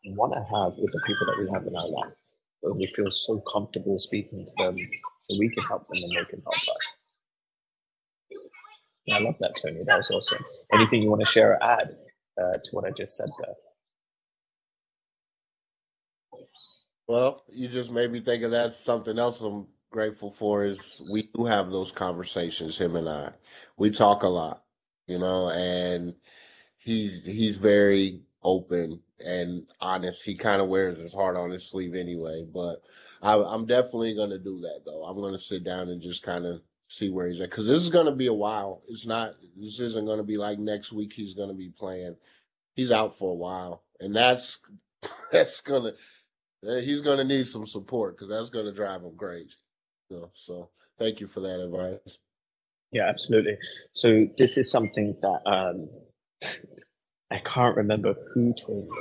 want 0.06 0.34
to 0.34 0.40
have 0.40 0.78
with 0.78 0.92
the 0.92 1.02
people 1.06 1.28
that 1.28 1.44
we 1.44 1.52
have 1.52 1.68
in 1.68 1.76
our 1.76 1.88
lives. 1.88 2.16
Where 2.64 2.76
we 2.76 2.88
feel 2.88 3.12
so 3.12 3.44
comfortable 3.54 4.00
speaking 4.00 4.46
to 4.48 4.66
them 4.66 4.78
so 4.78 5.40
we 5.40 5.50
can 5.50 5.66
help 5.66 5.84
them 5.90 6.04
and 6.04 6.12
they 6.12 6.26
can 6.32 6.44
help 6.44 6.56
us. 6.56 6.88
I 9.16 9.20
love 9.20 9.36
that, 9.42 9.54
Tony. 9.64 9.82
That 9.86 9.98
was 9.98 10.12
awesome. 10.12 10.44
Anything 10.74 11.04
you 11.04 11.10
want 11.12 11.22
to 11.22 11.28
share 11.28 11.54
or 11.54 11.64
add 11.64 11.90
uh, 12.42 12.54
to 12.54 12.72
what 12.74 12.86
I 12.86 12.92
just 12.98 13.18
said 13.18 13.30
there? 13.40 13.56
Well, 17.08 17.44
you 17.50 17.70
just 17.70 17.92
made 17.92 18.12
me 18.12 18.22
think 18.22 18.44
of 18.44 18.52
that. 18.52 18.74
Something 18.74 19.20
else 19.20 19.42
I'm 19.42 19.68
grateful 19.92 20.36
for 20.40 20.66
is 20.66 21.02
we 21.12 21.30
do 21.36 21.46
have 21.46 21.72
those 21.72 21.92
conversations, 21.94 22.78
him 22.78 22.96
and 22.98 23.10
I. 23.10 23.32
We 23.78 23.92
talk 23.92 24.24
a 24.24 24.30
lot, 24.30 24.64
you 25.08 25.20
know, 25.20 25.50
and 25.52 26.16
he's 26.78 27.24
he's 27.26 27.58
very 27.58 28.22
open 28.44 29.00
and 29.20 29.66
honest. 29.80 30.24
He 30.24 30.36
kind 30.36 30.62
of 30.62 30.68
wears 30.68 30.98
his 30.98 31.14
heart 31.14 31.38
on 31.38 31.52
his 31.52 31.70
sleeve 31.70 31.96
anyway, 31.96 32.46
but 32.52 32.82
I, 33.22 33.36
I'm 33.36 33.66
definitely 33.66 34.16
going 34.16 34.32
to 34.32 34.40
do 34.40 34.60
that 34.62 34.82
though. 34.86 35.04
I'm 35.04 35.18
going 35.18 35.34
to 35.34 35.40
sit 35.40 35.64
down 35.64 35.90
and 35.90 36.02
just 36.02 36.24
kind 36.24 36.46
of 36.46 36.62
see 36.88 37.10
where 37.10 37.28
he's 37.28 37.40
at 37.40 37.50
because 37.50 37.68
this 37.68 37.84
is 37.84 37.90
going 37.90 38.06
to 38.06 38.12
be 38.12 38.28
a 38.28 38.34
while. 38.34 38.82
It's 38.88 39.06
not. 39.06 39.36
This 39.58 39.80
isn't 39.80 40.06
going 40.06 40.18
to 40.18 40.24
be 40.24 40.38
like 40.38 40.60
next 40.60 40.92
week. 40.92 41.14
He's 41.14 41.34
going 41.34 41.50
to 41.50 41.56
be 41.56 41.70
playing. 41.70 42.16
He's 42.76 42.92
out 42.92 43.18
for 43.18 43.32
a 43.32 43.36
while, 43.36 43.84
and 44.00 44.16
that's 44.16 44.60
that's 45.32 45.62
gonna 45.62 45.92
he's 46.82 47.02
going 47.02 47.18
to 47.18 47.24
need 47.24 47.48
some 47.48 47.66
support 47.66 48.16
because 48.16 48.30
that's 48.30 48.50
going 48.50 48.66
to 48.66 48.74
drive 48.74 49.02
him 49.02 49.16
crazy. 49.18 49.50
So 50.34 50.70
thank 51.00 51.20
you 51.20 51.28
for 51.28 51.40
that 51.42 51.60
advice. 51.60 52.18
Yeah, 52.92 53.08
absolutely. 53.10 53.58
So 53.94 54.28
this 54.38 54.58
is 54.58 54.70
something 54.70 55.16
that 55.22 55.42
um, 55.52 55.90
I 57.34 57.40
can't 57.40 57.76
remember 57.76 58.16
who 58.34 58.54
told 58.54 58.88
me, 58.88 58.98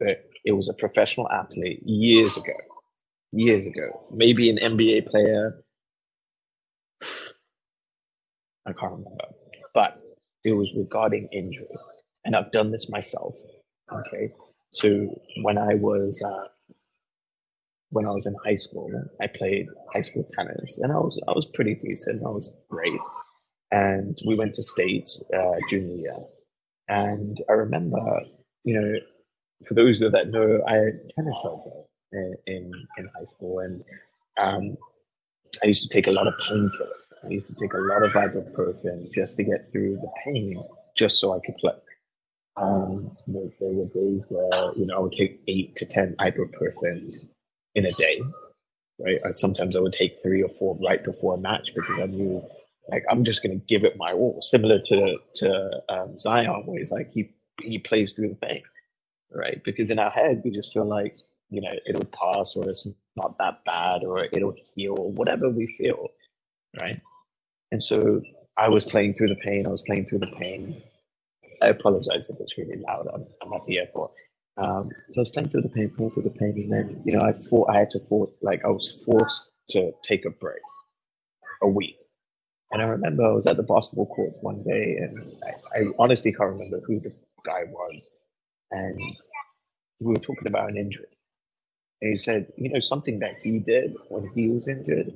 but 0.00 0.24
it 0.44 0.52
was 0.52 0.68
a 0.68 0.74
professional 0.74 1.30
athlete 1.30 1.80
years 1.84 2.36
ago. 2.36 2.54
Years 3.30 3.66
ago, 3.66 4.06
maybe 4.10 4.50
an 4.50 4.56
NBA 4.56 5.06
player. 5.06 5.62
I 8.66 8.72
can't 8.72 8.92
remember, 8.92 9.26
but 9.74 10.02
it 10.44 10.52
was 10.52 10.74
regarding 10.74 11.28
injury, 11.30 11.68
and 12.24 12.34
I've 12.34 12.50
done 12.52 12.72
this 12.72 12.88
myself. 12.88 13.36
Okay, 13.92 14.30
so 14.70 15.20
when 15.42 15.58
I 15.58 15.74
was 15.74 16.20
uh, 16.22 16.48
when 17.90 18.06
I 18.06 18.10
was 18.10 18.26
in 18.26 18.34
high 18.44 18.56
school, 18.56 18.90
I 19.20 19.26
played 19.26 19.66
high 19.92 20.02
school 20.02 20.26
tennis, 20.34 20.78
and 20.78 20.90
I 20.90 20.96
was 20.96 21.20
I 21.28 21.32
was 21.32 21.46
pretty 21.54 21.74
decent. 21.74 22.24
I 22.24 22.30
was 22.30 22.50
great, 22.70 22.98
and 23.70 24.18
we 24.26 24.34
went 24.34 24.54
to 24.54 24.62
states 24.62 25.22
uh, 25.32 25.56
junior 25.68 25.96
year. 25.96 26.16
And 26.88 27.42
I 27.48 27.52
remember, 27.52 28.20
you 28.64 28.80
know, 28.80 28.98
for 29.66 29.74
those 29.74 30.00
that 30.00 30.28
know, 30.30 30.62
I 30.66 30.90
tennis 31.14 31.40
elbow 31.44 31.86
in, 32.12 32.34
in 32.46 32.72
in 32.96 33.10
high 33.16 33.24
school, 33.24 33.58
and 33.60 33.82
um, 34.38 34.76
I 35.62 35.66
used 35.66 35.82
to 35.82 35.88
take 35.88 36.06
a 36.06 36.12
lot 36.12 36.26
of 36.26 36.34
painkillers. 36.34 37.04
I 37.24 37.28
used 37.28 37.46
to 37.46 37.54
take 37.54 37.74
a 37.74 37.78
lot 37.78 38.04
of 38.04 38.12
ibuprofen 38.12 39.12
just 39.12 39.36
to 39.36 39.44
get 39.44 39.70
through 39.70 39.96
the 39.96 40.10
pain, 40.24 40.62
just 40.96 41.18
so 41.18 41.34
I 41.34 41.40
could 41.44 41.56
play. 41.56 41.72
Um, 42.56 43.16
there, 43.26 43.48
there, 43.60 43.72
were 43.72 43.86
days 43.86 44.26
where 44.28 44.72
you 44.76 44.86
know 44.86 44.96
I 44.96 45.00
would 45.00 45.12
take 45.12 45.40
eight 45.48 45.76
to 45.76 45.86
ten 45.86 46.14
ibuprofen 46.18 47.12
in 47.74 47.86
a 47.86 47.92
day, 47.92 48.20
right? 48.98 49.20
Or 49.22 49.32
sometimes 49.32 49.76
I 49.76 49.80
would 49.80 49.92
take 49.92 50.16
three 50.22 50.42
or 50.42 50.48
four 50.48 50.78
right 50.84 51.02
before 51.04 51.34
a 51.34 51.38
match 51.38 51.70
because 51.74 52.00
I 52.00 52.06
knew, 52.06 52.42
like, 52.90 53.04
I'm 53.10 53.24
just 53.24 53.42
going 53.42 53.58
to 53.58 53.66
give 53.66 53.84
it 53.84 53.96
my 53.98 54.12
all. 54.12 54.40
Similar 54.42 54.80
to 54.86 55.16
to 55.36 55.70
um, 55.88 56.18
Zion, 56.18 56.66
where 56.66 56.78
he's 56.78 56.92
like 56.92 57.10
he 57.12 57.34
he 57.60 57.78
plays 57.78 58.12
through 58.12 58.30
the 58.30 58.46
pain, 58.46 58.62
right? 59.32 59.62
Because 59.64 59.90
in 59.90 59.98
our 59.98 60.10
head, 60.10 60.42
we 60.44 60.50
just 60.50 60.72
feel 60.72 60.86
like, 60.86 61.16
you 61.50 61.60
know, 61.60 61.72
it'll 61.88 62.04
pass 62.06 62.54
or 62.56 62.68
it's 62.68 62.88
not 63.16 63.36
that 63.38 63.64
bad 63.64 64.04
or 64.04 64.26
it'll 64.32 64.54
heal 64.74 64.96
or 64.98 65.12
whatever 65.12 65.50
we 65.50 65.66
feel, 65.78 66.08
right? 66.80 67.00
And 67.72 67.82
so 67.82 68.20
I 68.56 68.68
was 68.68 68.84
playing 68.84 69.14
through 69.14 69.28
the 69.28 69.36
pain. 69.36 69.66
I 69.66 69.70
was 69.70 69.82
playing 69.82 70.06
through 70.06 70.20
the 70.20 70.34
pain. 70.38 70.82
I 71.62 71.68
apologize 71.68 72.28
if 72.28 72.40
it's 72.40 72.58
really 72.58 72.78
loud. 72.86 73.08
I'm, 73.12 73.26
I'm 73.42 73.52
at 73.52 73.64
the 73.66 73.78
airport. 73.78 74.12
Um, 74.56 74.90
so 75.10 75.20
I 75.20 75.22
was 75.22 75.28
playing 75.30 75.50
through 75.50 75.62
the 75.62 75.68
pain, 75.68 75.90
playing 75.90 76.12
through 76.12 76.24
the 76.24 76.30
pain, 76.30 76.54
and 76.56 76.72
then 76.72 77.02
you 77.04 77.12
know 77.16 77.22
I 77.24 77.32
thought 77.32 77.70
I 77.70 77.78
had 77.78 77.90
to 77.90 78.00
force, 78.00 78.30
like 78.42 78.64
I 78.64 78.68
was 78.68 79.04
forced 79.04 79.48
to 79.70 79.92
take 80.04 80.24
a 80.24 80.30
break, 80.30 80.62
a 81.62 81.68
week. 81.68 81.96
And 82.70 82.82
I 82.82 82.86
remember 82.86 83.24
I 83.24 83.32
was 83.32 83.46
at 83.46 83.56
the 83.56 83.62
basketball 83.62 84.06
court 84.06 84.34
one 84.42 84.62
day, 84.62 84.96
and 84.98 85.26
I, 85.44 85.78
I 85.78 85.84
honestly 85.98 86.32
can't 86.32 86.50
remember 86.50 86.80
who 86.86 87.00
the 87.00 87.12
guy 87.44 87.64
was, 87.70 88.10
and 88.70 89.00
we 90.00 90.12
were 90.12 90.20
talking 90.20 90.48
about 90.48 90.68
an 90.68 90.76
injury. 90.76 91.06
And 92.02 92.12
he 92.12 92.18
said, 92.18 92.52
you 92.56 92.70
know, 92.70 92.80
something 92.80 93.18
that 93.20 93.36
he 93.42 93.58
did 93.58 93.96
when 94.08 94.30
he 94.34 94.48
was 94.48 94.68
injured, 94.68 95.12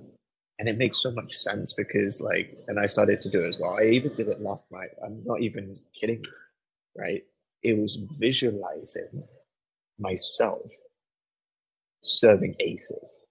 and 0.59 0.69
it 0.69 0.79
makes 0.79 1.03
so 1.03 1.11
much 1.11 1.33
sense 1.33 1.75
because, 1.75 2.21
like, 2.21 2.57
and 2.69 2.79
I 2.79 2.87
started 2.87 3.21
to 3.21 3.31
do 3.31 3.43
it 3.43 3.49
as 3.49 3.59
well. 3.59 3.79
I 3.79 3.85
even 3.85 4.15
did 4.15 4.29
it 4.29 4.41
last 4.41 4.65
night. 4.71 4.91
I'm 5.05 5.23
not 5.25 5.43
even 5.43 5.79
kidding, 5.99 6.23
right? 6.97 7.23
It 7.63 7.79
was 7.79 7.99
visualizing 8.19 9.25
myself 9.99 10.73
serving 12.03 12.57
aces 12.59 13.23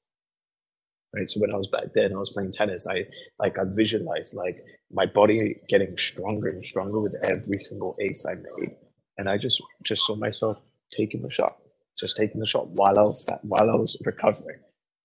right? 1.15 1.29
So 1.29 1.39
when 1.39 1.53
I 1.53 1.57
was 1.57 1.69
back 1.71 1.93
then, 1.95 2.13
I 2.13 2.17
was 2.17 2.31
playing 2.31 2.51
tennis. 2.53 2.87
I 2.87 3.05
like 3.39 3.59
I 3.59 3.63
visualized 3.67 4.35
like 4.35 4.57
my 4.91 5.05
body 5.07 5.57
getting 5.69 5.97
stronger 5.97 6.49
and 6.49 6.63
stronger 6.63 6.99
with 7.01 7.15
every 7.23 7.59
single 7.59 7.95
ace 8.01 8.25
I 8.27 8.35
made, 8.35 8.75
and 9.17 9.29
I 9.29 9.37
just 9.37 9.61
just 9.85 10.05
saw 10.05 10.15
myself 10.15 10.57
taking 10.97 11.21
the 11.23 11.31
shot, 11.31 11.57
just 11.99 12.17
taking 12.17 12.41
the 12.41 12.47
shot 12.47 12.69
while 12.69 12.99
I 12.99 13.03
was 13.03 13.25
that 13.27 13.43
while 13.45 13.69
I 13.71 13.75
was 13.75 13.97
recovering. 14.05 14.59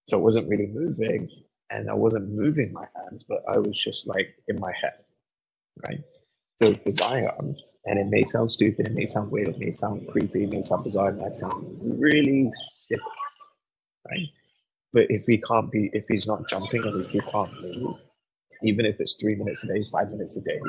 So 0.09 0.19
it 0.19 0.23
wasn't 0.23 0.49
really 0.49 0.69
moving, 0.73 1.29
and 1.71 1.91
I 1.91 1.95
wasn't 1.95 2.31
moving 2.31 2.73
my 2.73 2.87
hands, 2.97 3.25
but 3.29 3.43
I 3.49 3.59
was 3.59 3.79
just 3.79 4.07
like 4.09 4.29
in 4.49 4.61
my 4.61 4.73
head, 4.81 4.95
right? 5.87 6.01
So 6.63 6.75
for 6.75 6.93
Zion, 6.93 7.57
and 7.87 7.99
it 8.01 8.07
may 8.09 8.25
sound 8.25 8.51
stupid, 8.51 8.87
it 8.89 8.95
may 8.95 9.07
sound 9.07 9.31
weird, 9.31 9.49
it 9.49 9.59
may 9.59 9.73
sound 9.73 10.09
creepy, 10.09 10.45
it 10.45 10.51
may 10.51 10.63
sound 10.63 10.85
bizarre, 10.85 11.11
it 11.11 11.19
might 11.19 11.35
sound 11.37 11.79
really 12.01 12.51
sick, 12.89 13.01
right? 14.09 14.29
But 14.93 15.07
if 15.11 15.25
he 15.27 15.39
can't 15.39 15.71
be, 15.71 15.91
if 15.93 16.07
he's 16.09 16.27
not 16.27 16.49
jumping 16.49 16.83
and 16.85 17.05
if 17.05 17.11
he 17.11 17.21
can't 17.21 17.53
move, 17.63 17.97
even 18.63 18.87
if 18.87 18.97
it's 19.01 19.17
three 19.21 19.37
minutes 19.37 19.65
a 19.65 19.69
day, 19.69 19.81
five 19.93 20.11
minutes 20.11 20.37
a 20.37 20.41
day, 20.43 20.61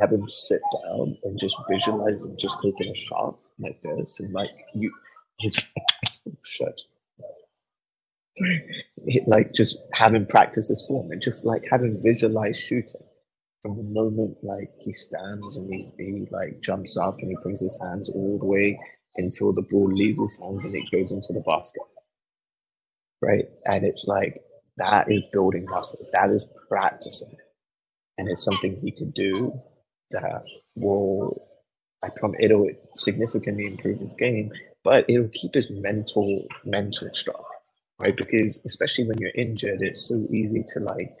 have 0.00 0.12
him 0.12 0.28
sit 0.28 0.60
down 0.86 1.16
and 1.24 1.40
just 1.40 1.56
visualize 1.70 2.24
him 2.24 2.36
just 2.38 2.58
taking 2.62 2.90
a 2.90 2.94
shot 2.94 3.38
like 3.60 3.80
this, 3.82 4.20
and 4.20 4.32
like 4.32 4.50
you, 4.74 4.92
his 5.40 5.56
shut. 6.44 6.74
like 9.26 9.52
just 9.54 9.78
have 9.92 10.14
him 10.14 10.26
practice 10.26 10.68
his 10.68 10.84
form 10.86 11.10
and 11.12 11.22
just 11.22 11.44
like 11.44 11.62
have 11.70 11.82
him 11.82 11.98
visualize 12.02 12.58
shooting 12.58 13.02
from 13.62 13.76
the 13.76 13.82
moment 13.84 14.36
like 14.42 14.70
he 14.80 14.92
stands 14.92 15.56
and 15.56 15.72
he, 15.72 15.90
he 15.98 16.26
like 16.30 16.60
jumps 16.62 16.96
up 16.96 17.16
and 17.20 17.30
he 17.30 17.36
brings 17.42 17.60
his 17.60 17.78
hands 17.82 18.10
all 18.10 18.38
the 18.40 18.46
way 18.46 18.78
until 19.16 19.52
the 19.52 19.62
ball 19.70 19.92
leaves 19.92 20.20
his 20.20 20.38
hands 20.42 20.64
and 20.64 20.74
it 20.74 20.84
goes 20.92 21.12
into 21.12 21.32
the 21.32 21.40
basket 21.46 21.82
right? 23.22 23.46
And 23.64 23.84
it's 23.84 24.06
like 24.06 24.42
that 24.78 25.10
is 25.10 25.22
building 25.32 25.66
muscle, 25.68 25.98
that 26.12 26.30
is 26.30 26.46
practicing, 26.68 27.36
and 28.18 28.28
it's 28.28 28.44
something 28.44 28.78
he 28.80 28.92
could 28.92 29.14
do 29.14 29.60
that 30.10 30.42
will, 30.76 31.48
I 32.02 32.08
promise, 32.10 32.38
it'll 32.42 32.70
significantly 32.96 33.66
improve 33.66 34.00
his 34.00 34.14
game, 34.14 34.52
but 34.84 35.04
it'll 35.08 35.28
keep 35.28 35.54
his 35.54 35.70
mental 35.70 36.46
mental 36.64 37.10
strong, 37.12 37.44
right? 37.98 38.16
Because 38.16 38.60
especially 38.66 39.08
when 39.08 39.18
you're 39.18 39.32
injured, 39.36 39.82
it's 39.82 40.08
so 40.08 40.26
easy 40.30 40.64
to 40.74 40.80
like 40.80 41.14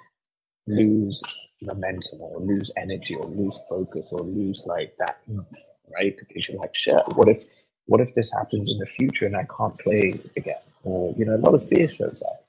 lose 0.66 1.22
momentum 1.62 2.20
or 2.20 2.40
lose 2.40 2.70
energy 2.76 3.14
or 3.16 3.26
lose 3.26 3.58
focus 3.68 4.08
or 4.12 4.20
lose 4.20 4.62
like 4.66 4.94
that 4.98 5.18
right? 5.94 6.16
Because 6.18 6.48
you're 6.48 6.58
like, 6.58 6.74
shit, 6.74 7.02
what 7.14 7.28
if 7.28 7.44
what 7.86 8.00
if 8.00 8.14
this 8.14 8.32
happens 8.32 8.70
in 8.70 8.78
the 8.78 8.86
future 8.86 9.26
and 9.26 9.36
I 9.36 9.46
can't 9.56 9.78
play 9.78 10.20
again? 10.36 10.56
Or, 10.84 11.14
you 11.16 11.24
know, 11.24 11.36
a 11.36 11.38
lot 11.38 11.54
of 11.54 11.68
fear 11.68 11.88
shows 11.88 12.22
up. 12.26 12.44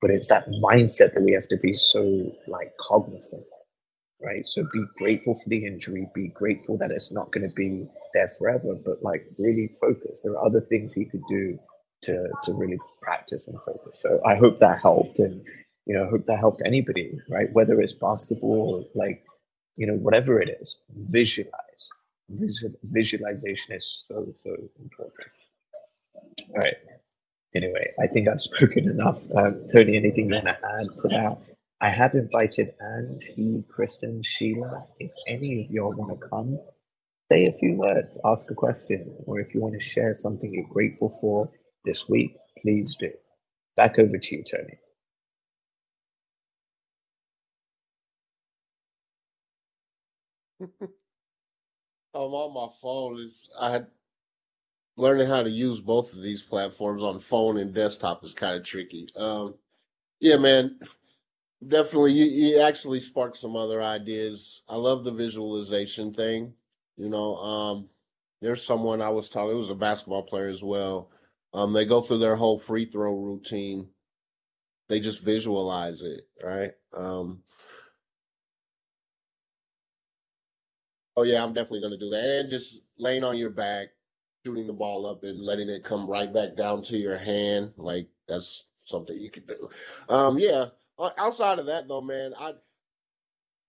But 0.00 0.10
it's 0.10 0.28
that 0.28 0.48
mindset 0.62 1.14
that 1.14 1.22
we 1.24 1.32
have 1.32 1.48
to 1.48 1.58
be 1.58 1.74
so 1.74 2.32
like 2.48 2.72
cognizant, 2.80 3.44
right? 4.22 4.46
So 4.46 4.64
be 4.72 4.84
grateful 4.98 5.34
for 5.34 5.48
the 5.48 5.66
injury, 5.66 6.08
be 6.14 6.28
grateful 6.28 6.78
that 6.78 6.90
it's 6.90 7.12
not 7.12 7.32
going 7.32 7.48
to 7.48 7.54
be 7.54 7.88
there 8.14 8.30
forever, 8.38 8.76
but 8.84 9.02
like 9.02 9.26
really 9.38 9.70
focus. 9.80 10.22
There 10.24 10.34
are 10.34 10.46
other 10.46 10.60
things 10.60 10.92
he 10.92 11.06
could 11.06 11.22
do 11.28 11.58
to 12.02 12.28
to 12.44 12.52
really 12.54 12.78
practice 13.02 13.48
and 13.48 13.60
focus. 13.62 14.00
So 14.02 14.20
I 14.26 14.36
hope 14.36 14.60
that 14.60 14.80
helped 14.80 15.18
and 15.20 15.42
you 15.86 15.96
know, 15.96 16.06
I 16.06 16.10
hope 16.10 16.26
that 16.26 16.38
helped 16.40 16.62
anybody, 16.66 17.18
right? 17.30 17.52
Whether 17.52 17.80
it's 17.80 17.94
basketball 17.94 18.86
or 18.94 19.00
like, 19.00 19.24
you 19.76 19.86
know, 19.86 19.94
whatever 19.94 20.40
it 20.40 20.50
is, 20.60 20.78
visualize 20.96 21.90
visual, 22.30 22.74
visualization 22.84 23.74
is 23.76 24.04
so 24.08 24.32
so 24.42 24.56
important. 24.80 25.28
All 26.50 26.56
right. 26.62 26.76
Anyway, 27.54 27.92
I 28.00 28.06
think 28.06 28.28
I've 28.28 28.40
spoken 28.42 28.88
enough. 28.90 29.18
Um, 29.36 29.66
Tony, 29.72 29.96
anything 29.96 30.28
you 30.28 30.34
want 30.34 30.46
to 30.46 30.58
add 30.78 30.86
to 31.02 31.08
that? 31.08 31.38
I 31.80 31.90
have 31.90 32.14
invited 32.14 32.74
Angie, 32.80 33.64
Kristen, 33.68 34.22
Sheila. 34.22 34.84
If 35.00 35.12
any 35.28 35.64
of 35.64 35.70
y'all 35.70 35.92
want 35.94 36.20
to 36.20 36.28
come, 36.28 36.60
say 37.30 37.46
a 37.46 37.52
few 37.54 37.74
words, 37.74 38.18
ask 38.24 38.50
a 38.50 38.54
question, 38.54 39.14
or 39.26 39.40
if 39.40 39.54
you 39.54 39.60
want 39.60 39.74
to 39.74 39.80
share 39.80 40.14
something 40.14 40.52
you're 40.54 40.68
grateful 40.72 41.10
for 41.20 41.50
this 41.84 42.08
week, 42.08 42.36
please 42.62 42.96
do. 43.00 43.10
Back 43.76 43.98
over 43.98 44.18
to 44.18 44.36
you, 44.36 44.44
Tony. 44.44 44.78
um, 52.16 52.32
on 52.34 52.54
my 52.54 52.72
phone 52.80 53.20
is 53.20 53.48
I 53.58 53.70
had 53.70 53.86
learning 54.96 55.28
how 55.28 55.42
to 55.42 55.50
use 55.50 55.80
both 55.80 56.12
of 56.12 56.22
these 56.22 56.42
platforms 56.42 57.02
on 57.02 57.20
phone 57.20 57.58
and 57.58 57.74
desktop 57.74 58.24
is 58.24 58.34
kind 58.34 58.56
of 58.56 58.64
tricky. 58.64 59.08
Um, 59.16 59.54
yeah, 60.20 60.36
man, 60.36 60.80
definitely. 61.66 62.12
You, 62.12 62.24
you 62.24 62.60
actually 62.60 63.00
sparked 63.00 63.36
some 63.36 63.56
other 63.56 63.82
ideas. 63.82 64.62
I 64.68 64.76
love 64.76 65.04
the 65.04 65.12
visualization 65.12 66.14
thing. 66.14 66.54
You 66.96 67.10
know, 67.10 67.36
um, 67.36 67.88
there's 68.40 68.64
someone 68.64 69.02
I 69.02 69.10
was 69.10 69.28
talking. 69.28 69.54
It 69.54 69.60
was 69.60 69.70
a 69.70 69.74
basketball 69.74 70.22
player 70.22 70.48
as 70.48 70.62
well. 70.62 71.10
Um, 71.52 71.72
they 71.72 71.84
go 71.86 72.02
through 72.02 72.18
their 72.18 72.36
whole 72.36 72.60
free 72.60 72.90
throw 72.90 73.14
routine. 73.14 73.88
They 74.88 75.00
just 75.00 75.22
visualize 75.22 76.00
it, 76.00 76.26
right? 76.42 76.72
Um, 76.96 77.42
Oh 81.16 81.22
yeah, 81.22 81.42
I'm 81.42 81.54
definitely 81.54 81.80
gonna 81.80 81.98
do 81.98 82.10
that. 82.10 82.40
And 82.40 82.50
just 82.50 82.80
laying 82.98 83.24
on 83.24 83.38
your 83.38 83.50
back, 83.50 83.88
shooting 84.44 84.66
the 84.66 84.72
ball 84.72 85.06
up 85.06 85.24
and 85.24 85.40
letting 85.40 85.68
it 85.68 85.84
come 85.84 86.08
right 86.08 86.32
back 86.32 86.56
down 86.56 86.82
to 86.84 86.96
your 86.96 87.16
hand, 87.18 87.72
like 87.76 88.08
that's 88.28 88.64
something 88.84 89.16
you 89.18 89.30
could 89.30 89.46
do. 89.46 89.68
Um, 90.08 90.38
yeah. 90.38 90.66
Outside 91.18 91.58
of 91.58 91.66
that 91.66 91.88
though, 91.88 92.00
man, 92.00 92.32
I 92.38 92.52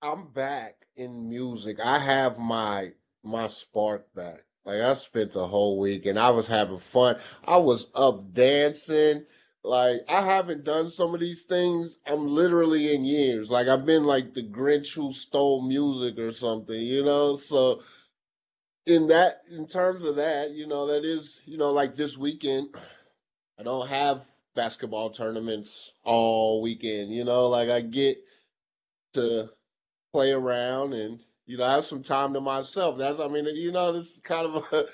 I'm 0.01 0.27
back 0.31 0.75
in 0.95 1.29
music. 1.29 1.77
I 1.83 1.99
have 1.99 2.37
my 2.37 2.91
my 3.23 3.47
spark 3.47 4.13
back. 4.13 4.43
Like 4.65 4.81
I 4.81 4.93
spent 4.95 5.33
the 5.33 5.47
whole 5.47 5.79
week 5.79 6.05
and 6.05 6.19
I 6.19 6.29
was 6.31 6.47
having 6.47 6.81
fun. 6.91 7.17
I 7.45 7.57
was 7.57 7.87
up 7.95 8.33
dancing. 8.33 9.25
Like 9.63 10.01
I 10.07 10.25
haven't 10.25 10.63
done 10.63 10.89
some 10.89 11.13
of 11.13 11.19
these 11.19 11.43
things. 11.43 11.95
I'm 12.05 12.27
literally 12.27 12.93
in 12.95 13.03
years. 13.03 13.49
Like 13.49 13.67
I've 13.67 13.85
been 13.85 14.03
like 14.03 14.33
the 14.33 14.43
Grinch 14.43 14.93
who 14.95 15.11
stole 15.13 15.67
music 15.67 16.17
or 16.19 16.31
something, 16.31 16.79
you 16.79 17.03
know. 17.03 17.37
So 17.37 17.81
in 18.85 19.07
that, 19.07 19.41
in 19.51 19.67
terms 19.67 20.03
of 20.03 20.15
that, 20.15 20.51
you 20.51 20.67
know, 20.67 20.87
that 20.87 21.03
is, 21.03 21.41
you 21.45 21.57
know, 21.57 21.71
like 21.71 21.95
this 21.97 22.15
weekend, 22.15 22.69
I 23.59 23.63
don't 23.63 23.87
have 23.89 24.21
basketball 24.55 25.11
tournaments 25.11 25.91
all 26.03 26.61
weekend. 26.61 27.11
You 27.11 27.25
know, 27.25 27.47
like 27.47 27.69
I 27.69 27.81
get 27.81 28.17
to 29.15 29.49
play 30.13 30.31
around 30.31 30.93
and 30.93 31.19
you 31.45 31.57
know 31.57 31.67
have 31.67 31.85
some 31.85 32.03
time 32.03 32.33
to 32.33 32.41
myself. 32.41 32.97
That's, 32.97 33.19
I 33.19 33.27
mean, 33.27 33.45
you 33.53 33.71
know, 33.71 33.91
this 33.93 34.05
is 34.05 34.21
kind 34.23 34.47
of 34.47 34.63
a, 34.71 34.85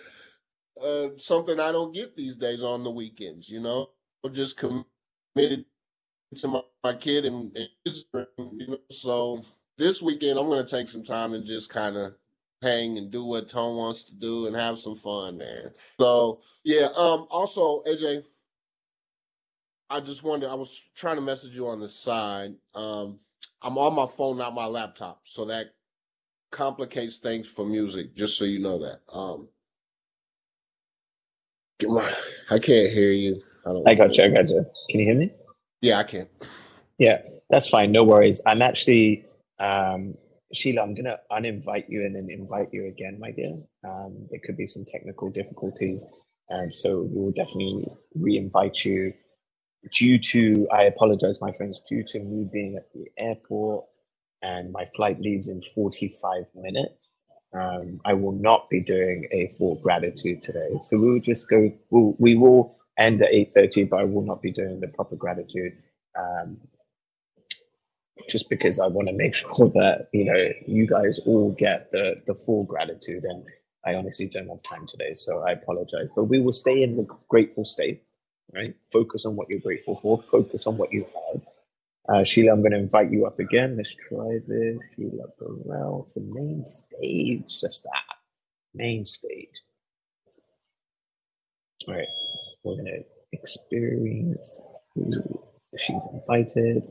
uh, 0.83 1.09
something 1.17 1.59
I 1.59 1.71
don't 1.71 1.93
get 1.93 2.15
these 2.15 2.35
days 2.35 2.63
on 2.63 2.83
the 2.83 2.91
weekends. 2.91 3.47
You 3.47 3.59
know 3.59 3.89
just 4.29 4.57
committed 4.57 5.65
to 6.37 6.47
my, 6.47 6.61
my 6.83 6.95
kid 6.95 7.25
and, 7.25 7.55
and 7.55 7.67
his 7.85 8.05
you 8.13 8.67
know, 8.67 8.77
so 8.89 9.41
this 9.77 10.01
weekend 10.01 10.39
I'm 10.39 10.47
gonna 10.47 10.67
take 10.67 10.89
some 10.89 11.03
time 11.03 11.33
and 11.33 11.45
just 11.45 11.69
kind 11.69 11.95
of 11.97 12.13
hang 12.61 12.97
and 12.97 13.11
do 13.11 13.25
what 13.25 13.49
Tone 13.49 13.75
wants 13.75 14.03
to 14.03 14.13
do 14.13 14.47
and 14.47 14.55
have 14.55 14.79
some 14.79 14.99
fun, 15.03 15.37
man. 15.37 15.71
So 15.99 16.41
yeah. 16.63 16.87
Um. 16.95 17.27
Also, 17.29 17.83
AJ, 17.87 18.23
I 19.89 19.99
just 19.99 20.23
wanted. 20.23 20.49
I 20.49 20.55
was 20.55 20.69
trying 20.95 21.17
to 21.17 21.21
message 21.21 21.53
you 21.53 21.67
on 21.67 21.79
the 21.79 21.89
side. 21.89 22.55
Um. 22.73 23.19
I'm 23.61 23.77
on 23.77 23.93
my 23.93 24.07
phone, 24.17 24.37
not 24.37 24.53
my 24.53 24.65
laptop, 24.65 25.21
so 25.25 25.45
that 25.45 25.67
complicates 26.51 27.17
things 27.17 27.49
for 27.49 27.65
music. 27.65 28.15
Just 28.15 28.37
so 28.37 28.45
you 28.45 28.59
know 28.59 28.79
that. 28.79 28.99
Um. 29.11 29.47
Come 31.81 31.97
on. 31.97 32.13
I 32.49 32.59
can't 32.59 32.89
hear 32.89 33.11
you. 33.11 33.41
I, 33.65 33.91
I 33.91 33.95
got 33.95 34.15
you. 34.17 34.23
I 34.23 34.29
got 34.29 34.49
you. 34.49 34.65
Can 34.89 34.99
you 34.99 35.05
hear 35.05 35.15
me? 35.15 35.31
Yeah, 35.81 35.99
I 35.99 36.03
can. 36.03 36.27
Yeah, 36.97 37.21
that's 37.49 37.67
fine. 37.69 37.91
No 37.91 38.03
worries. 38.03 38.41
I'm 38.45 38.61
actually, 38.61 39.25
um, 39.59 40.15
Sheila, 40.53 40.81
I'm 40.81 40.93
going 40.93 41.05
to 41.05 41.19
uninvite 41.31 41.85
you 41.89 42.05
and 42.05 42.15
then 42.15 42.27
invite 42.29 42.69
you 42.71 42.87
again, 42.87 43.19
my 43.19 43.31
dear. 43.31 43.57
Um, 43.87 44.27
there 44.29 44.39
could 44.43 44.57
be 44.57 44.67
some 44.67 44.85
technical 44.85 45.29
difficulties. 45.29 46.05
Um, 46.51 46.71
so 46.73 47.07
we'll 47.09 47.31
definitely 47.31 47.87
re-invite 48.15 48.83
you. 48.85 49.13
Due 49.93 50.17
to, 50.17 50.67
I 50.71 50.83
apologize, 50.83 51.41
my 51.41 51.51
friends, 51.51 51.81
due 51.89 52.03
to 52.07 52.19
me 52.19 52.47
being 52.51 52.77
at 52.77 52.87
the 52.93 53.05
airport 53.17 53.85
and 54.41 54.71
my 54.71 54.85
flight 54.95 55.19
leaves 55.19 55.49
in 55.49 55.61
45 55.75 56.45
minutes, 56.55 56.93
um, 57.53 57.99
I 58.05 58.13
will 58.13 58.31
not 58.31 58.69
be 58.69 58.79
doing 58.81 59.27
a 59.31 59.49
full 59.57 59.75
gratitude 59.75 60.41
today. 60.41 60.69
So 60.81 60.97
we 60.97 61.11
will 61.11 61.19
just 61.19 61.49
go, 61.49 61.71
we'll, 61.89 62.15
we 62.17 62.35
will 62.35 62.77
end 62.97 63.21
at 63.23 63.31
8.30, 63.31 63.89
but 63.89 64.01
I 64.01 64.05
will 64.05 64.23
not 64.23 64.41
be 64.41 64.51
doing 64.51 64.79
the 64.81 64.89
proper 64.89 65.15
gratitude. 65.17 65.73
Um, 66.19 66.57
just 68.29 68.49
because 68.49 68.79
I 68.79 68.87
want 68.87 69.09
to 69.09 69.13
make 69.15 69.35
sure 69.35 69.69
that, 69.75 70.09
you 70.13 70.25
know, 70.25 70.49
you 70.67 70.87
guys 70.87 71.19
all 71.25 71.51
get 71.57 71.91
the, 71.91 72.21
the 72.27 72.35
full 72.35 72.65
gratitude 72.65 73.25
and 73.25 73.45
I 73.85 73.95
honestly 73.95 74.27
don't 74.27 74.49
have 74.49 74.63
time 74.63 74.87
today, 74.87 75.13
so 75.13 75.39
I 75.47 75.53
apologize. 75.53 76.09
But 76.15 76.25
we 76.25 76.41
will 76.41 76.53
stay 76.53 76.83
in 76.83 76.97
the 76.97 77.07
grateful 77.29 77.65
state, 77.65 78.03
right? 78.53 78.75
Focus 78.91 79.25
on 79.25 79.35
what 79.35 79.49
you're 79.49 79.59
grateful 79.59 79.99
for, 80.01 80.23
focus 80.31 80.67
on 80.67 80.77
what 80.77 80.93
you 80.93 81.05
have. 81.31 81.41
Uh, 82.09 82.23
Sheila, 82.23 82.53
I'm 82.53 82.61
going 82.61 82.73
to 82.73 82.79
invite 82.79 83.11
you 83.11 83.25
up 83.25 83.39
again. 83.39 83.77
Let's 83.77 83.95
try 83.95 84.39
this. 84.47 84.77
Sheila 84.95 85.25
Burrell 85.39 86.07
to 86.13 86.21
main 86.21 86.65
stage, 86.67 87.45
sister. 87.47 87.89
Main 88.75 89.05
stage. 89.05 89.61
All 91.87 91.95
right, 91.95 92.07
we're 92.63 92.75
going 92.75 92.85
to 92.85 93.03
experience 93.31 94.61
who 94.95 95.43
she's 95.77 96.03
invited. 96.13 96.83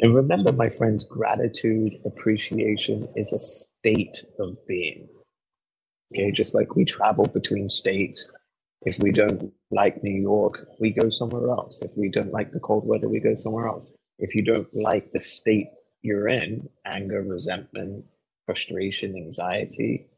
And 0.00 0.14
remember, 0.14 0.52
my 0.52 0.68
friends, 0.68 1.04
gratitude, 1.04 1.94
appreciation 2.04 3.08
is 3.16 3.32
a 3.32 3.38
state 3.38 4.24
of 4.38 4.56
being. 4.66 5.08
Okay, 6.12 6.30
just 6.32 6.54
like 6.54 6.74
we 6.76 6.84
travel 6.84 7.26
between 7.26 7.70
states. 7.70 8.28
If 8.84 8.98
we 8.98 9.12
don't 9.12 9.52
like 9.70 10.02
New 10.02 10.20
York, 10.20 10.66
we 10.80 10.90
go 10.90 11.08
somewhere 11.08 11.50
else. 11.50 11.80
If 11.82 11.92
we 11.96 12.08
don't 12.10 12.32
like 12.32 12.50
the 12.50 12.60
cold 12.60 12.86
weather, 12.86 13.08
we 13.08 13.20
go 13.20 13.36
somewhere 13.36 13.68
else. 13.68 13.86
If 14.18 14.34
you 14.34 14.42
don't 14.42 14.68
like 14.74 15.12
the 15.12 15.20
state 15.20 15.68
you're 16.02 16.28
in, 16.28 16.68
anger, 16.84 17.22
resentment, 17.22 18.04
frustration, 18.44 19.16
anxiety, 19.16 20.08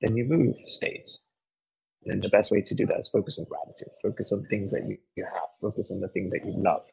then 0.00 0.16
you 0.16 0.24
move 0.24 0.56
states. 0.68 1.20
And 2.06 2.22
the 2.22 2.30
best 2.30 2.52
way 2.52 2.62
to 2.62 2.74
do 2.74 2.86
that 2.86 3.00
is 3.00 3.08
focus 3.10 3.38
on 3.38 3.46
gratitude, 3.46 3.88
focus 4.02 4.32
on 4.32 4.46
things 4.46 4.72
that 4.72 4.86
you, 4.88 4.98
you 5.16 5.24
have, 5.24 5.48
focus 5.60 5.90
on 5.92 6.00
the 6.00 6.08
things 6.08 6.32
that 6.32 6.46
you 6.46 6.54
love. 6.56 6.84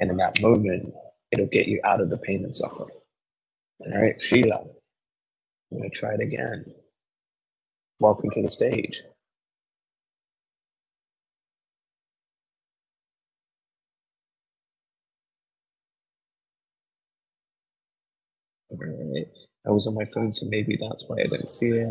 And 0.00 0.10
in 0.10 0.18
that 0.18 0.40
moment, 0.42 0.94
it'll 1.32 1.46
get 1.46 1.68
you 1.68 1.80
out 1.84 2.00
of 2.00 2.10
the 2.10 2.18
pain 2.18 2.44
and 2.44 2.54
suffering. 2.54 2.96
All 3.80 4.00
right, 4.02 4.20
Sheila, 4.20 4.60
I'm 5.72 5.78
going 5.78 5.90
to 5.90 5.96
try 5.96 6.14
it 6.14 6.20
again. 6.22 6.66
Welcome 8.00 8.30
to 8.32 8.42
the 8.42 8.50
stage. 8.50 9.02
All 18.70 18.78
right. 18.78 19.26
I 19.66 19.70
was 19.70 19.86
on 19.86 19.94
my 19.94 20.06
phone, 20.14 20.32
so 20.32 20.46
maybe 20.48 20.78
that's 20.80 21.04
why 21.08 21.18
I 21.20 21.24
didn't 21.24 21.50
see 21.50 21.68
it. 21.68 21.88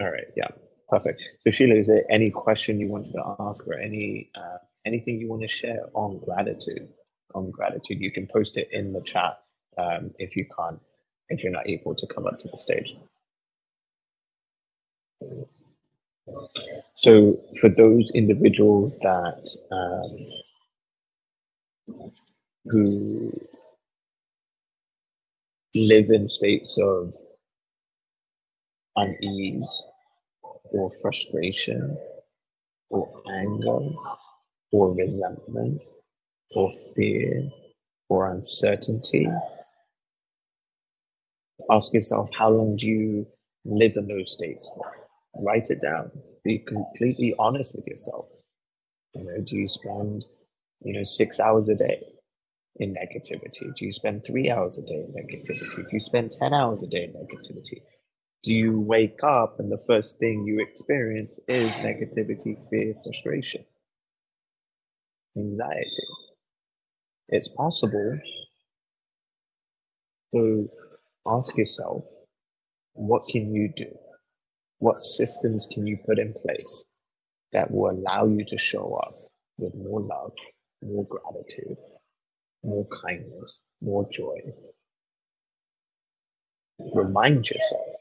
All 0.00 0.10
right, 0.10 0.26
yeah, 0.36 0.48
perfect. 0.90 1.22
So 1.44 1.50
Sheila, 1.52 1.76
is 1.76 1.88
there 1.88 2.04
any 2.10 2.30
question 2.30 2.80
you 2.80 2.88
wanted 2.88 3.12
to 3.14 3.36
ask 3.40 3.66
or 3.66 3.74
any 3.74 4.30
uh, 4.36 4.58
anything 4.86 5.20
you 5.20 5.28
want 5.28 5.42
to 5.42 5.48
share 5.48 5.86
on 5.94 6.18
gratitude? 6.18 6.88
on 7.34 7.50
gratitude, 7.50 8.00
you 8.00 8.12
can 8.12 8.26
post 8.26 8.56
it 8.56 8.68
in 8.72 8.92
the 8.92 9.00
chat 9.02 9.40
um, 9.78 10.12
if 10.18 10.36
you 10.36 10.46
can't, 10.58 10.80
if 11.28 11.42
you're 11.42 11.52
not 11.52 11.68
able 11.68 11.94
to 11.94 12.06
come 12.06 12.26
up 12.26 12.38
to 12.40 12.48
the 12.48 12.58
stage. 12.58 12.96
So 16.96 17.40
for 17.60 17.68
those 17.70 18.10
individuals 18.14 18.98
that 19.00 19.56
um, 19.72 20.18
who 22.66 23.32
live 25.74 26.10
in 26.10 26.28
states 26.28 26.78
of 26.82 27.14
unease 28.96 29.84
or 30.72 30.90
frustration 31.02 31.96
or 32.90 33.08
anger 33.30 33.90
or 34.72 34.94
resentment 34.94 35.80
or 36.54 36.72
fear 36.94 37.50
or 38.08 38.30
uncertainty. 38.30 39.28
Ask 41.70 41.92
yourself, 41.92 42.30
how 42.36 42.50
long 42.50 42.76
do 42.76 42.86
you 42.86 43.26
live 43.64 43.96
in 43.96 44.08
those 44.08 44.32
states 44.32 44.70
for? 44.74 44.90
Write 45.42 45.70
it 45.70 45.80
down. 45.80 46.10
Be 46.44 46.58
completely 46.58 47.34
honest 47.38 47.74
with 47.76 47.86
yourself. 47.86 48.26
You 49.14 49.24
know, 49.24 49.40
do 49.44 49.56
you 49.56 49.68
spend, 49.68 50.24
you 50.82 50.94
know, 50.94 51.04
six 51.04 51.40
hours 51.40 51.68
a 51.68 51.74
day 51.74 52.02
in 52.76 52.94
negativity? 52.94 53.74
Do 53.74 53.84
you 53.84 53.92
spend 53.92 54.24
three 54.24 54.50
hours 54.50 54.78
a 54.78 54.82
day 54.82 55.04
in 55.06 55.12
negativity? 55.12 55.76
Do 55.76 55.88
you 55.92 56.00
spend 56.00 56.32
10 56.32 56.54
hours 56.54 56.82
a 56.82 56.86
day 56.86 57.04
in 57.04 57.12
negativity? 57.12 57.82
Do 58.44 58.54
you 58.54 58.80
wake 58.80 59.18
up 59.22 59.60
and 59.60 59.70
the 59.70 59.82
first 59.86 60.18
thing 60.18 60.46
you 60.46 60.60
experience 60.60 61.38
is 61.48 61.70
negativity, 61.72 62.56
fear, 62.70 62.94
frustration, 63.04 63.64
anxiety? 65.36 66.06
it's 67.28 67.48
possible 67.48 68.18
to 70.34 70.70
ask 71.26 71.56
yourself, 71.56 72.04
what 72.94 73.22
can 73.28 73.54
you 73.54 73.72
do? 73.76 73.90
What 74.78 75.00
systems 75.00 75.66
can 75.70 75.86
you 75.86 75.98
put 76.06 76.18
in 76.18 76.32
place 76.32 76.84
that 77.52 77.70
will 77.70 77.90
allow 77.90 78.26
you 78.26 78.44
to 78.46 78.58
show 78.58 78.94
up 78.94 79.14
with 79.58 79.74
more 79.74 80.00
love, 80.00 80.32
more 80.82 81.06
gratitude, 81.06 81.76
more 82.62 82.86
kindness, 83.02 83.62
more 83.82 84.08
joy? 84.10 84.38
Remind 86.94 87.48
yourself 87.50 87.96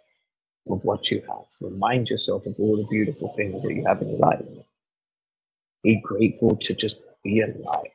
of 0.69 0.83
what 0.83 1.11
you 1.11 1.21
have. 1.29 1.45
Remind 1.61 2.09
yourself 2.09 2.45
of 2.45 2.55
all 2.59 2.77
the 2.77 2.87
beautiful 2.89 3.33
things 3.35 3.63
that 3.63 3.73
you 3.73 3.85
have 3.85 4.01
in 4.01 4.09
your 4.09 4.19
life. 4.19 4.45
Be 5.83 6.01
grateful 6.03 6.55
to 6.57 6.75
just 6.75 6.97
be 7.23 7.41
alive. 7.41 7.91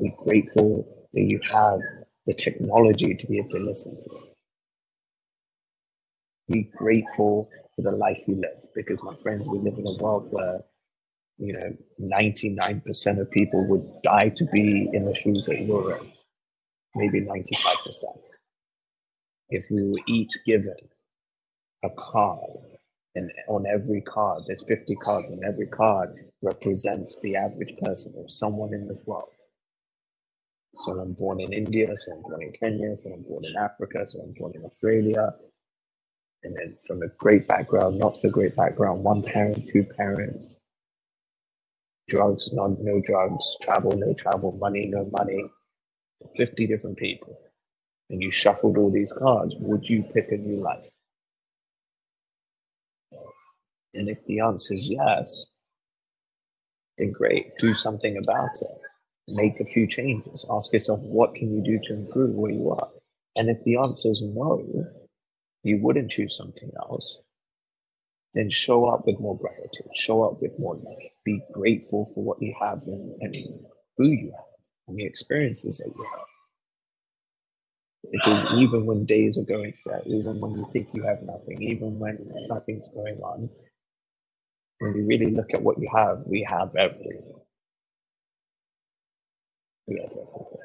Be 0.00 0.14
grateful 0.24 0.86
that 1.14 1.22
you 1.22 1.40
have 1.50 1.80
the 2.26 2.34
technology 2.34 3.14
to 3.14 3.26
be 3.26 3.38
able 3.38 3.50
to 3.50 3.58
listen 3.58 3.96
to 3.96 4.16
it. 4.16 4.34
Be 6.48 6.70
grateful 6.76 7.50
for 7.74 7.82
the 7.82 7.92
life 7.92 8.20
you 8.26 8.36
live 8.36 8.68
because, 8.74 9.02
my 9.02 9.14
friends, 9.22 9.46
we 9.46 9.58
live 9.58 9.78
in 9.78 9.86
a 9.86 10.02
world 10.02 10.28
where, 10.30 10.60
you 11.38 11.52
know, 11.54 11.76
99% 12.00 13.20
of 13.20 13.30
people 13.30 13.66
would 13.66 14.02
die 14.02 14.30
to 14.30 14.44
be 14.46 14.88
in 14.92 15.04
the 15.06 15.14
shoes 15.14 15.46
that 15.46 15.60
you're 15.62 15.96
in, 15.98 16.12
maybe 16.94 17.20
95%. 17.22 18.35
If 19.50 19.66
we 19.70 19.82
were 19.84 20.00
each 20.08 20.32
given 20.46 20.76
a 21.84 21.90
card, 21.98 22.40
and 23.14 23.30
on 23.48 23.64
every 23.66 24.02
card, 24.02 24.44
there's 24.46 24.64
50 24.68 24.96
cards, 24.96 25.28
and 25.30 25.44
every 25.44 25.66
card 25.68 26.14
represents 26.42 27.16
the 27.22 27.36
average 27.36 27.74
person 27.82 28.12
or 28.16 28.28
someone 28.28 28.74
in 28.74 28.88
this 28.88 29.04
world 29.06 29.30
so 30.74 30.98
I'm 31.00 31.12
born 31.14 31.40
in 31.40 31.52
India, 31.52 31.88
so 31.98 32.12
I'm 32.12 32.22
born 32.22 32.42
in 32.42 32.52
Kenya, 32.52 32.96
so 32.96 33.12
I'm 33.12 33.22
born 33.22 33.44
in 33.44 33.56
Africa, 33.56 34.06
so 34.06 34.20
I'm 34.20 34.34
born 34.38 34.52
in 34.54 34.64
Australia. 34.64 35.34
And 36.44 36.56
then 36.56 36.76
from 36.86 37.02
a 37.02 37.08
great 37.18 37.48
background, 37.48 37.98
not 37.98 38.16
so 38.16 38.30
great 38.30 38.56
background, 38.56 39.04
one 39.04 39.22
parent, 39.22 39.68
two 39.68 39.84
parents, 39.84 40.60
drugs, 42.08 42.50
no, 42.52 42.76
no 42.80 43.02
drugs, 43.04 43.44
travel, 43.62 43.92
no 43.96 44.14
travel, 44.14 44.52
money, 44.60 44.86
no 44.86 45.08
money, 45.12 45.44
50 46.36 46.66
different 46.66 46.98
people. 46.98 47.38
And 48.10 48.22
you 48.22 48.30
shuffled 48.30 48.78
all 48.78 48.90
these 48.90 49.12
cards, 49.12 49.54
would 49.58 49.88
you 49.88 50.02
pick 50.02 50.30
a 50.30 50.36
new 50.36 50.62
life? 50.62 50.88
And 53.94 54.08
if 54.08 54.24
the 54.26 54.40
answer 54.40 54.74
is 54.74 54.88
yes, 54.88 55.46
then 56.98 57.12
great, 57.12 57.56
do 57.58 57.74
something 57.74 58.16
about 58.18 58.50
it 58.60 58.80
make 59.28 59.60
a 59.60 59.64
few 59.64 59.86
changes. 59.86 60.46
Ask 60.50 60.72
yourself, 60.72 61.00
what 61.00 61.34
can 61.34 61.54
you 61.54 61.62
do 61.62 61.80
to 61.84 61.94
improve 61.94 62.34
where 62.34 62.52
you 62.52 62.70
are? 62.70 62.88
And 63.34 63.50
if 63.50 63.62
the 63.64 63.76
answer 63.76 64.10
is 64.10 64.22
no, 64.22 64.64
you 65.62 65.78
wouldn't 65.82 66.10
choose 66.10 66.36
something 66.36 66.70
else, 66.78 67.20
then 68.34 68.50
show 68.50 68.86
up 68.86 69.06
with 69.06 69.20
more 69.20 69.36
gratitude, 69.36 69.86
show 69.94 70.22
up 70.24 70.40
with 70.40 70.58
more 70.58 70.74
love. 70.74 70.98
Be 71.24 71.42
grateful 71.52 72.10
for 72.14 72.22
what 72.22 72.40
you 72.40 72.54
have 72.60 72.82
and, 72.86 73.14
and 73.20 73.36
who 73.96 74.08
you 74.08 74.32
have 74.34 74.44
and 74.88 74.96
the 74.96 75.04
experiences 75.04 75.78
that 75.78 75.92
you 75.94 76.04
have. 76.04 76.35
Because 78.12 78.48
even 78.58 78.86
when 78.86 79.04
days 79.06 79.38
are 79.38 79.44
going 79.44 79.74
through, 79.82 80.02
even 80.06 80.40
when 80.40 80.52
you 80.52 80.68
think 80.72 80.88
you 80.94 81.02
have 81.04 81.22
nothing, 81.22 81.62
even 81.62 81.98
when 81.98 82.18
nothing's 82.48 82.88
going 82.94 83.18
on, 83.22 83.50
when 84.80 84.96
you 84.96 85.06
really 85.06 85.30
look 85.32 85.54
at 85.54 85.62
what 85.62 85.78
you 85.80 85.90
have, 85.94 86.22
we 86.26 86.46
have 86.48 86.76
everything. 86.76 87.34
We 89.88 90.00
have 90.02 90.12
everything. 90.12 90.58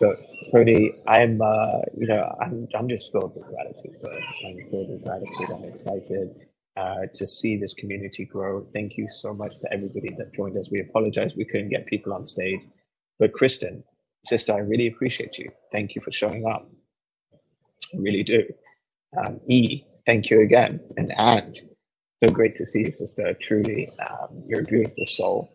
So, 0.00 0.14
Tony, 0.52 0.92
I'm, 1.08 1.40
uh, 1.42 1.80
you 1.98 2.06
know, 2.08 2.36
I'm, 2.42 2.68
I'm 2.78 2.88
just 2.88 3.12
filled 3.12 3.34
with 3.34 3.46
gratitude. 3.46 4.00
Bro. 4.02 4.12
I'm 4.46 4.66
filled 4.70 4.90
with 4.90 5.04
gratitude. 5.04 5.50
I'm 5.54 5.64
excited 5.64 6.36
uh, 6.76 7.06
to 7.14 7.26
see 7.26 7.56
this 7.56 7.74
community 7.74 8.26
grow. 8.26 8.66
Thank 8.74 8.98
you 8.98 9.08
so 9.10 9.34
much 9.34 9.58
to 9.60 9.72
everybody 9.72 10.14
that 10.18 10.34
joined 10.34 10.58
us. 10.58 10.70
We 10.70 10.82
apologize 10.82 11.32
we 11.36 11.46
couldn't 11.46 11.70
get 11.70 11.86
people 11.86 12.12
on 12.12 12.26
stage, 12.26 12.60
but 13.18 13.32
Kristen, 13.32 13.84
sister, 14.24 14.54
I 14.54 14.58
really 14.58 14.88
appreciate 14.88 15.38
you. 15.38 15.50
Thank 15.72 15.94
you 15.94 16.02
for 16.02 16.12
showing 16.12 16.46
up. 16.46 16.68
I 17.94 17.98
really 17.98 18.24
do. 18.24 18.44
Um, 19.18 19.40
e, 19.48 19.84
thank 20.06 20.30
you 20.30 20.42
again, 20.42 20.80
and 20.96 21.12
and 21.18 21.58
so 22.24 22.30
great 22.30 22.56
to 22.56 22.66
see 22.66 22.80
you, 22.80 22.90
sister. 22.92 23.34
Truly, 23.34 23.90
um, 24.00 24.42
you're 24.46 24.60
a 24.62 24.64
beautiful 24.64 25.06
soul 25.06 25.48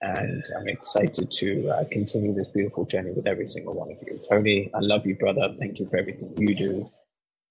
and 0.00 0.44
I'm 0.56 0.68
excited 0.68 1.30
to 1.32 1.68
uh, 1.70 1.84
continue 1.90 2.32
this 2.32 2.48
beautiful 2.48 2.84
journey 2.84 3.10
with 3.12 3.26
every 3.26 3.48
single 3.48 3.74
one 3.74 3.90
of 3.90 3.98
you. 4.06 4.20
Tony, 4.30 4.70
I 4.74 4.78
love 4.80 5.06
you, 5.06 5.16
brother. 5.16 5.54
Thank 5.58 5.78
you 5.80 5.86
for 5.86 5.96
everything 5.98 6.34
you 6.38 6.54
do. 6.54 6.90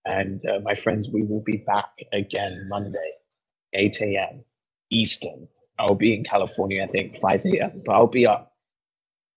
And 0.06 0.42
uh, 0.48 0.60
my 0.62 0.76
friends, 0.76 1.10
we 1.10 1.24
will 1.24 1.42
be 1.42 1.58
back 1.58 1.92
again 2.14 2.68
Monday, 2.70 3.14
8 3.74 3.98
a.m. 4.02 4.46
Eastern. 4.92 5.48
I'll 5.80 5.96
be 5.96 6.16
in 6.16 6.26
California, 6.26 6.84
I 6.84 6.88
think, 6.88 7.18
5 7.20 7.46
a.m., 7.48 7.84
but 7.86 7.94
I'll 7.94 8.08
be 8.08 8.28
up. 8.28 8.53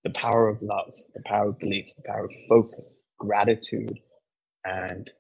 The 0.07 0.13
power 0.13 0.49
of 0.49 0.63
love, 0.63 0.93
the 1.17 1.23
power 1.25 1.49
of 1.49 1.59
belief, 1.59 1.87
the 1.97 2.05
power 2.05 2.27
of 2.27 2.33
focus, 2.49 2.85
gratitude, 3.19 3.99
and 4.65 5.11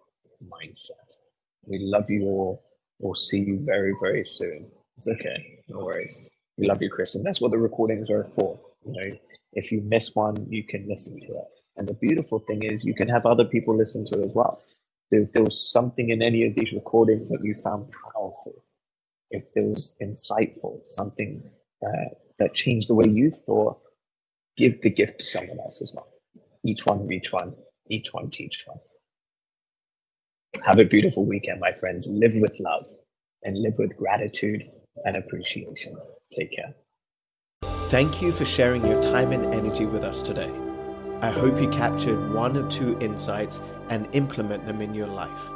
mindset. 0.44 1.18
We 1.66 1.80
love 1.80 2.08
you 2.08 2.22
all. 2.22 2.64
We'll 3.00 3.16
see 3.16 3.40
you 3.40 3.58
very, 3.66 3.92
very 4.00 4.24
soon. 4.24 4.70
It's 4.96 5.08
okay. 5.08 5.58
No 5.68 5.86
worries. 5.86 6.30
We 6.56 6.68
love 6.68 6.82
you, 6.82 6.88
Chris. 6.88 7.16
And 7.16 7.26
that's 7.26 7.40
what 7.40 7.50
the 7.50 7.58
recordings 7.58 8.10
are 8.10 8.30
for. 8.36 8.60
You 8.86 8.92
know, 8.92 9.18
if 9.54 9.72
you 9.72 9.82
miss 9.82 10.12
one, 10.14 10.46
you 10.48 10.62
can 10.62 10.88
listen 10.88 11.18
to 11.18 11.26
it. 11.26 11.48
And 11.76 11.88
the 11.88 11.94
beautiful 11.94 12.38
thing 12.38 12.62
is 12.62 12.84
you 12.84 12.94
can 12.94 13.08
have 13.08 13.26
other 13.26 13.44
people 13.44 13.76
listen 13.76 14.06
to 14.12 14.22
it 14.22 14.26
as 14.26 14.32
well. 14.36 14.62
If 15.10 15.32
there 15.32 15.42
was 15.42 15.68
something 15.72 16.10
in 16.10 16.22
any 16.22 16.46
of 16.46 16.54
these 16.54 16.72
recordings 16.72 17.28
that 17.30 17.42
you 17.42 17.56
found 17.64 17.88
powerful, 17.90 18.62
if 19.32 19.52
there 19.52 19.64
was 19.64 19.96
insightful, 20.00 20.86
something 20.86 21.42
that, 21.82 22.10
that 22.38 22.54
changed 22.54 22.88
the 22.88 22.94
way 22.94 23.08
you 23.08 23.32
thought, 23.32 23.80
give 24.56 24.80
the 24.82 24.90
gift 24.90 25.18
to 25.18 25.24
someone 25.24 25.58
else 25.60 25.80
as 25.82 25.92
well. 25.94 26.08
Each 26.64 26.84
one 26.86 27.06
reach 27.06 27.32
one, 27.32 27.54
each 27.88 28.08
one 28.12 28.30
teach 28.30 28.62
one. 28.66 28.78
Have 30.64 30.78
a 30.78 30.84
beautiful 30.84 31.24
weekend, 31.24 31.60
my 31.60 31.72
friends. 31.72 32.06
Live 32.06 32.34
with 32.34 32.58
love 32.60 32.86
and 33.42 33.58
live 33.58 33.74
with 33.78 33.96
gratitude 33.96 34.62
and 35.04 35.16
appreciation. 35.16 35.96
Take 36.32 36.52
care. 36.52 36.74
Thank 37.88 38.20
you 38.20 38.32
for 38.32 38.44
sharing 38.44 38.84
your 38.84 39.00
time 39.02 39.32
and 39.32 39.46
energy 39.54 39.86
with 39.86 40.02
us 40.02 40.22
today. 40.22 40.50
I 41.22 41.30
hope 41.30 41.60
you 41.60 41.68
captured 41.68 42.32
one 42.32 42.56
or 42.56 42.68
two 42.70 42.98
insights 43.00 43.60
and 43.88 44.08
implement 44.12 44.66
them 44.66 44.80
in 44.80 44.92
your 44.94 45.06
life. 45.06 45.50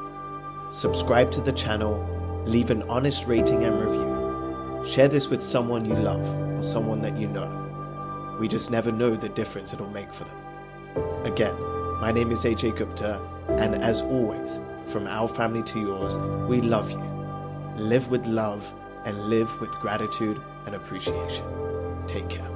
Subscribe 0.70 1.32
to 1.32 1.40
the 1.40 1.52
channel, 1.52 2.44
leave 2.46 2.70
an 2.70 2.82
honest 2.84 3.26
rating 3.26 3.64
and 3.64 3.80
review. 3.80 4.86
Share 4.88 5.08
this 5.08 5.26
with 5.26 5.42
someone 5.42 5.84
you 5.84 5.94
love 5.94 6.24
or 6.58 6.62
someone 6.62 7.02
that 7.02 7.16
you 7.16 7.26
know. 7.26 7.59
We 8.40 8.48
just 8.48 8.70
never 8.70 8.90
know 8.90 9.14
the 9.14 9.28
difference 9.28 9.74
it'll 9.74 9.90
make 9.90 10.10
for 10.14 10.24
them. 10.24 11.26
Again, 11.26 11.54
my 12.00 12.10
name 12.10 12.32
is 12.32 12.42
AJ 12.44 12.74
Gupta, 12.74 13.20
and 13.48 13.74
as 13.74 14.00
always, 14.00 14.58
from 14.86 15.06
our 15.06 15.28
family 15.28 15.62
to 15.64 15.78
yours, 15.78 16.16
we 16.48 16.62
love 16.62 16.90
you. 16.90 17.04
Live 17.76 18.08
with 18.08 18.26
love 18.26 18.72
and 19.04 19.28
live 19.28 19.60
with 19.60 19.70
gratitude 19.72 20.40
and 20.64 20.74
appreciation. 20.74 21.44
Take 22.06 22.30
care. 22.30 22.49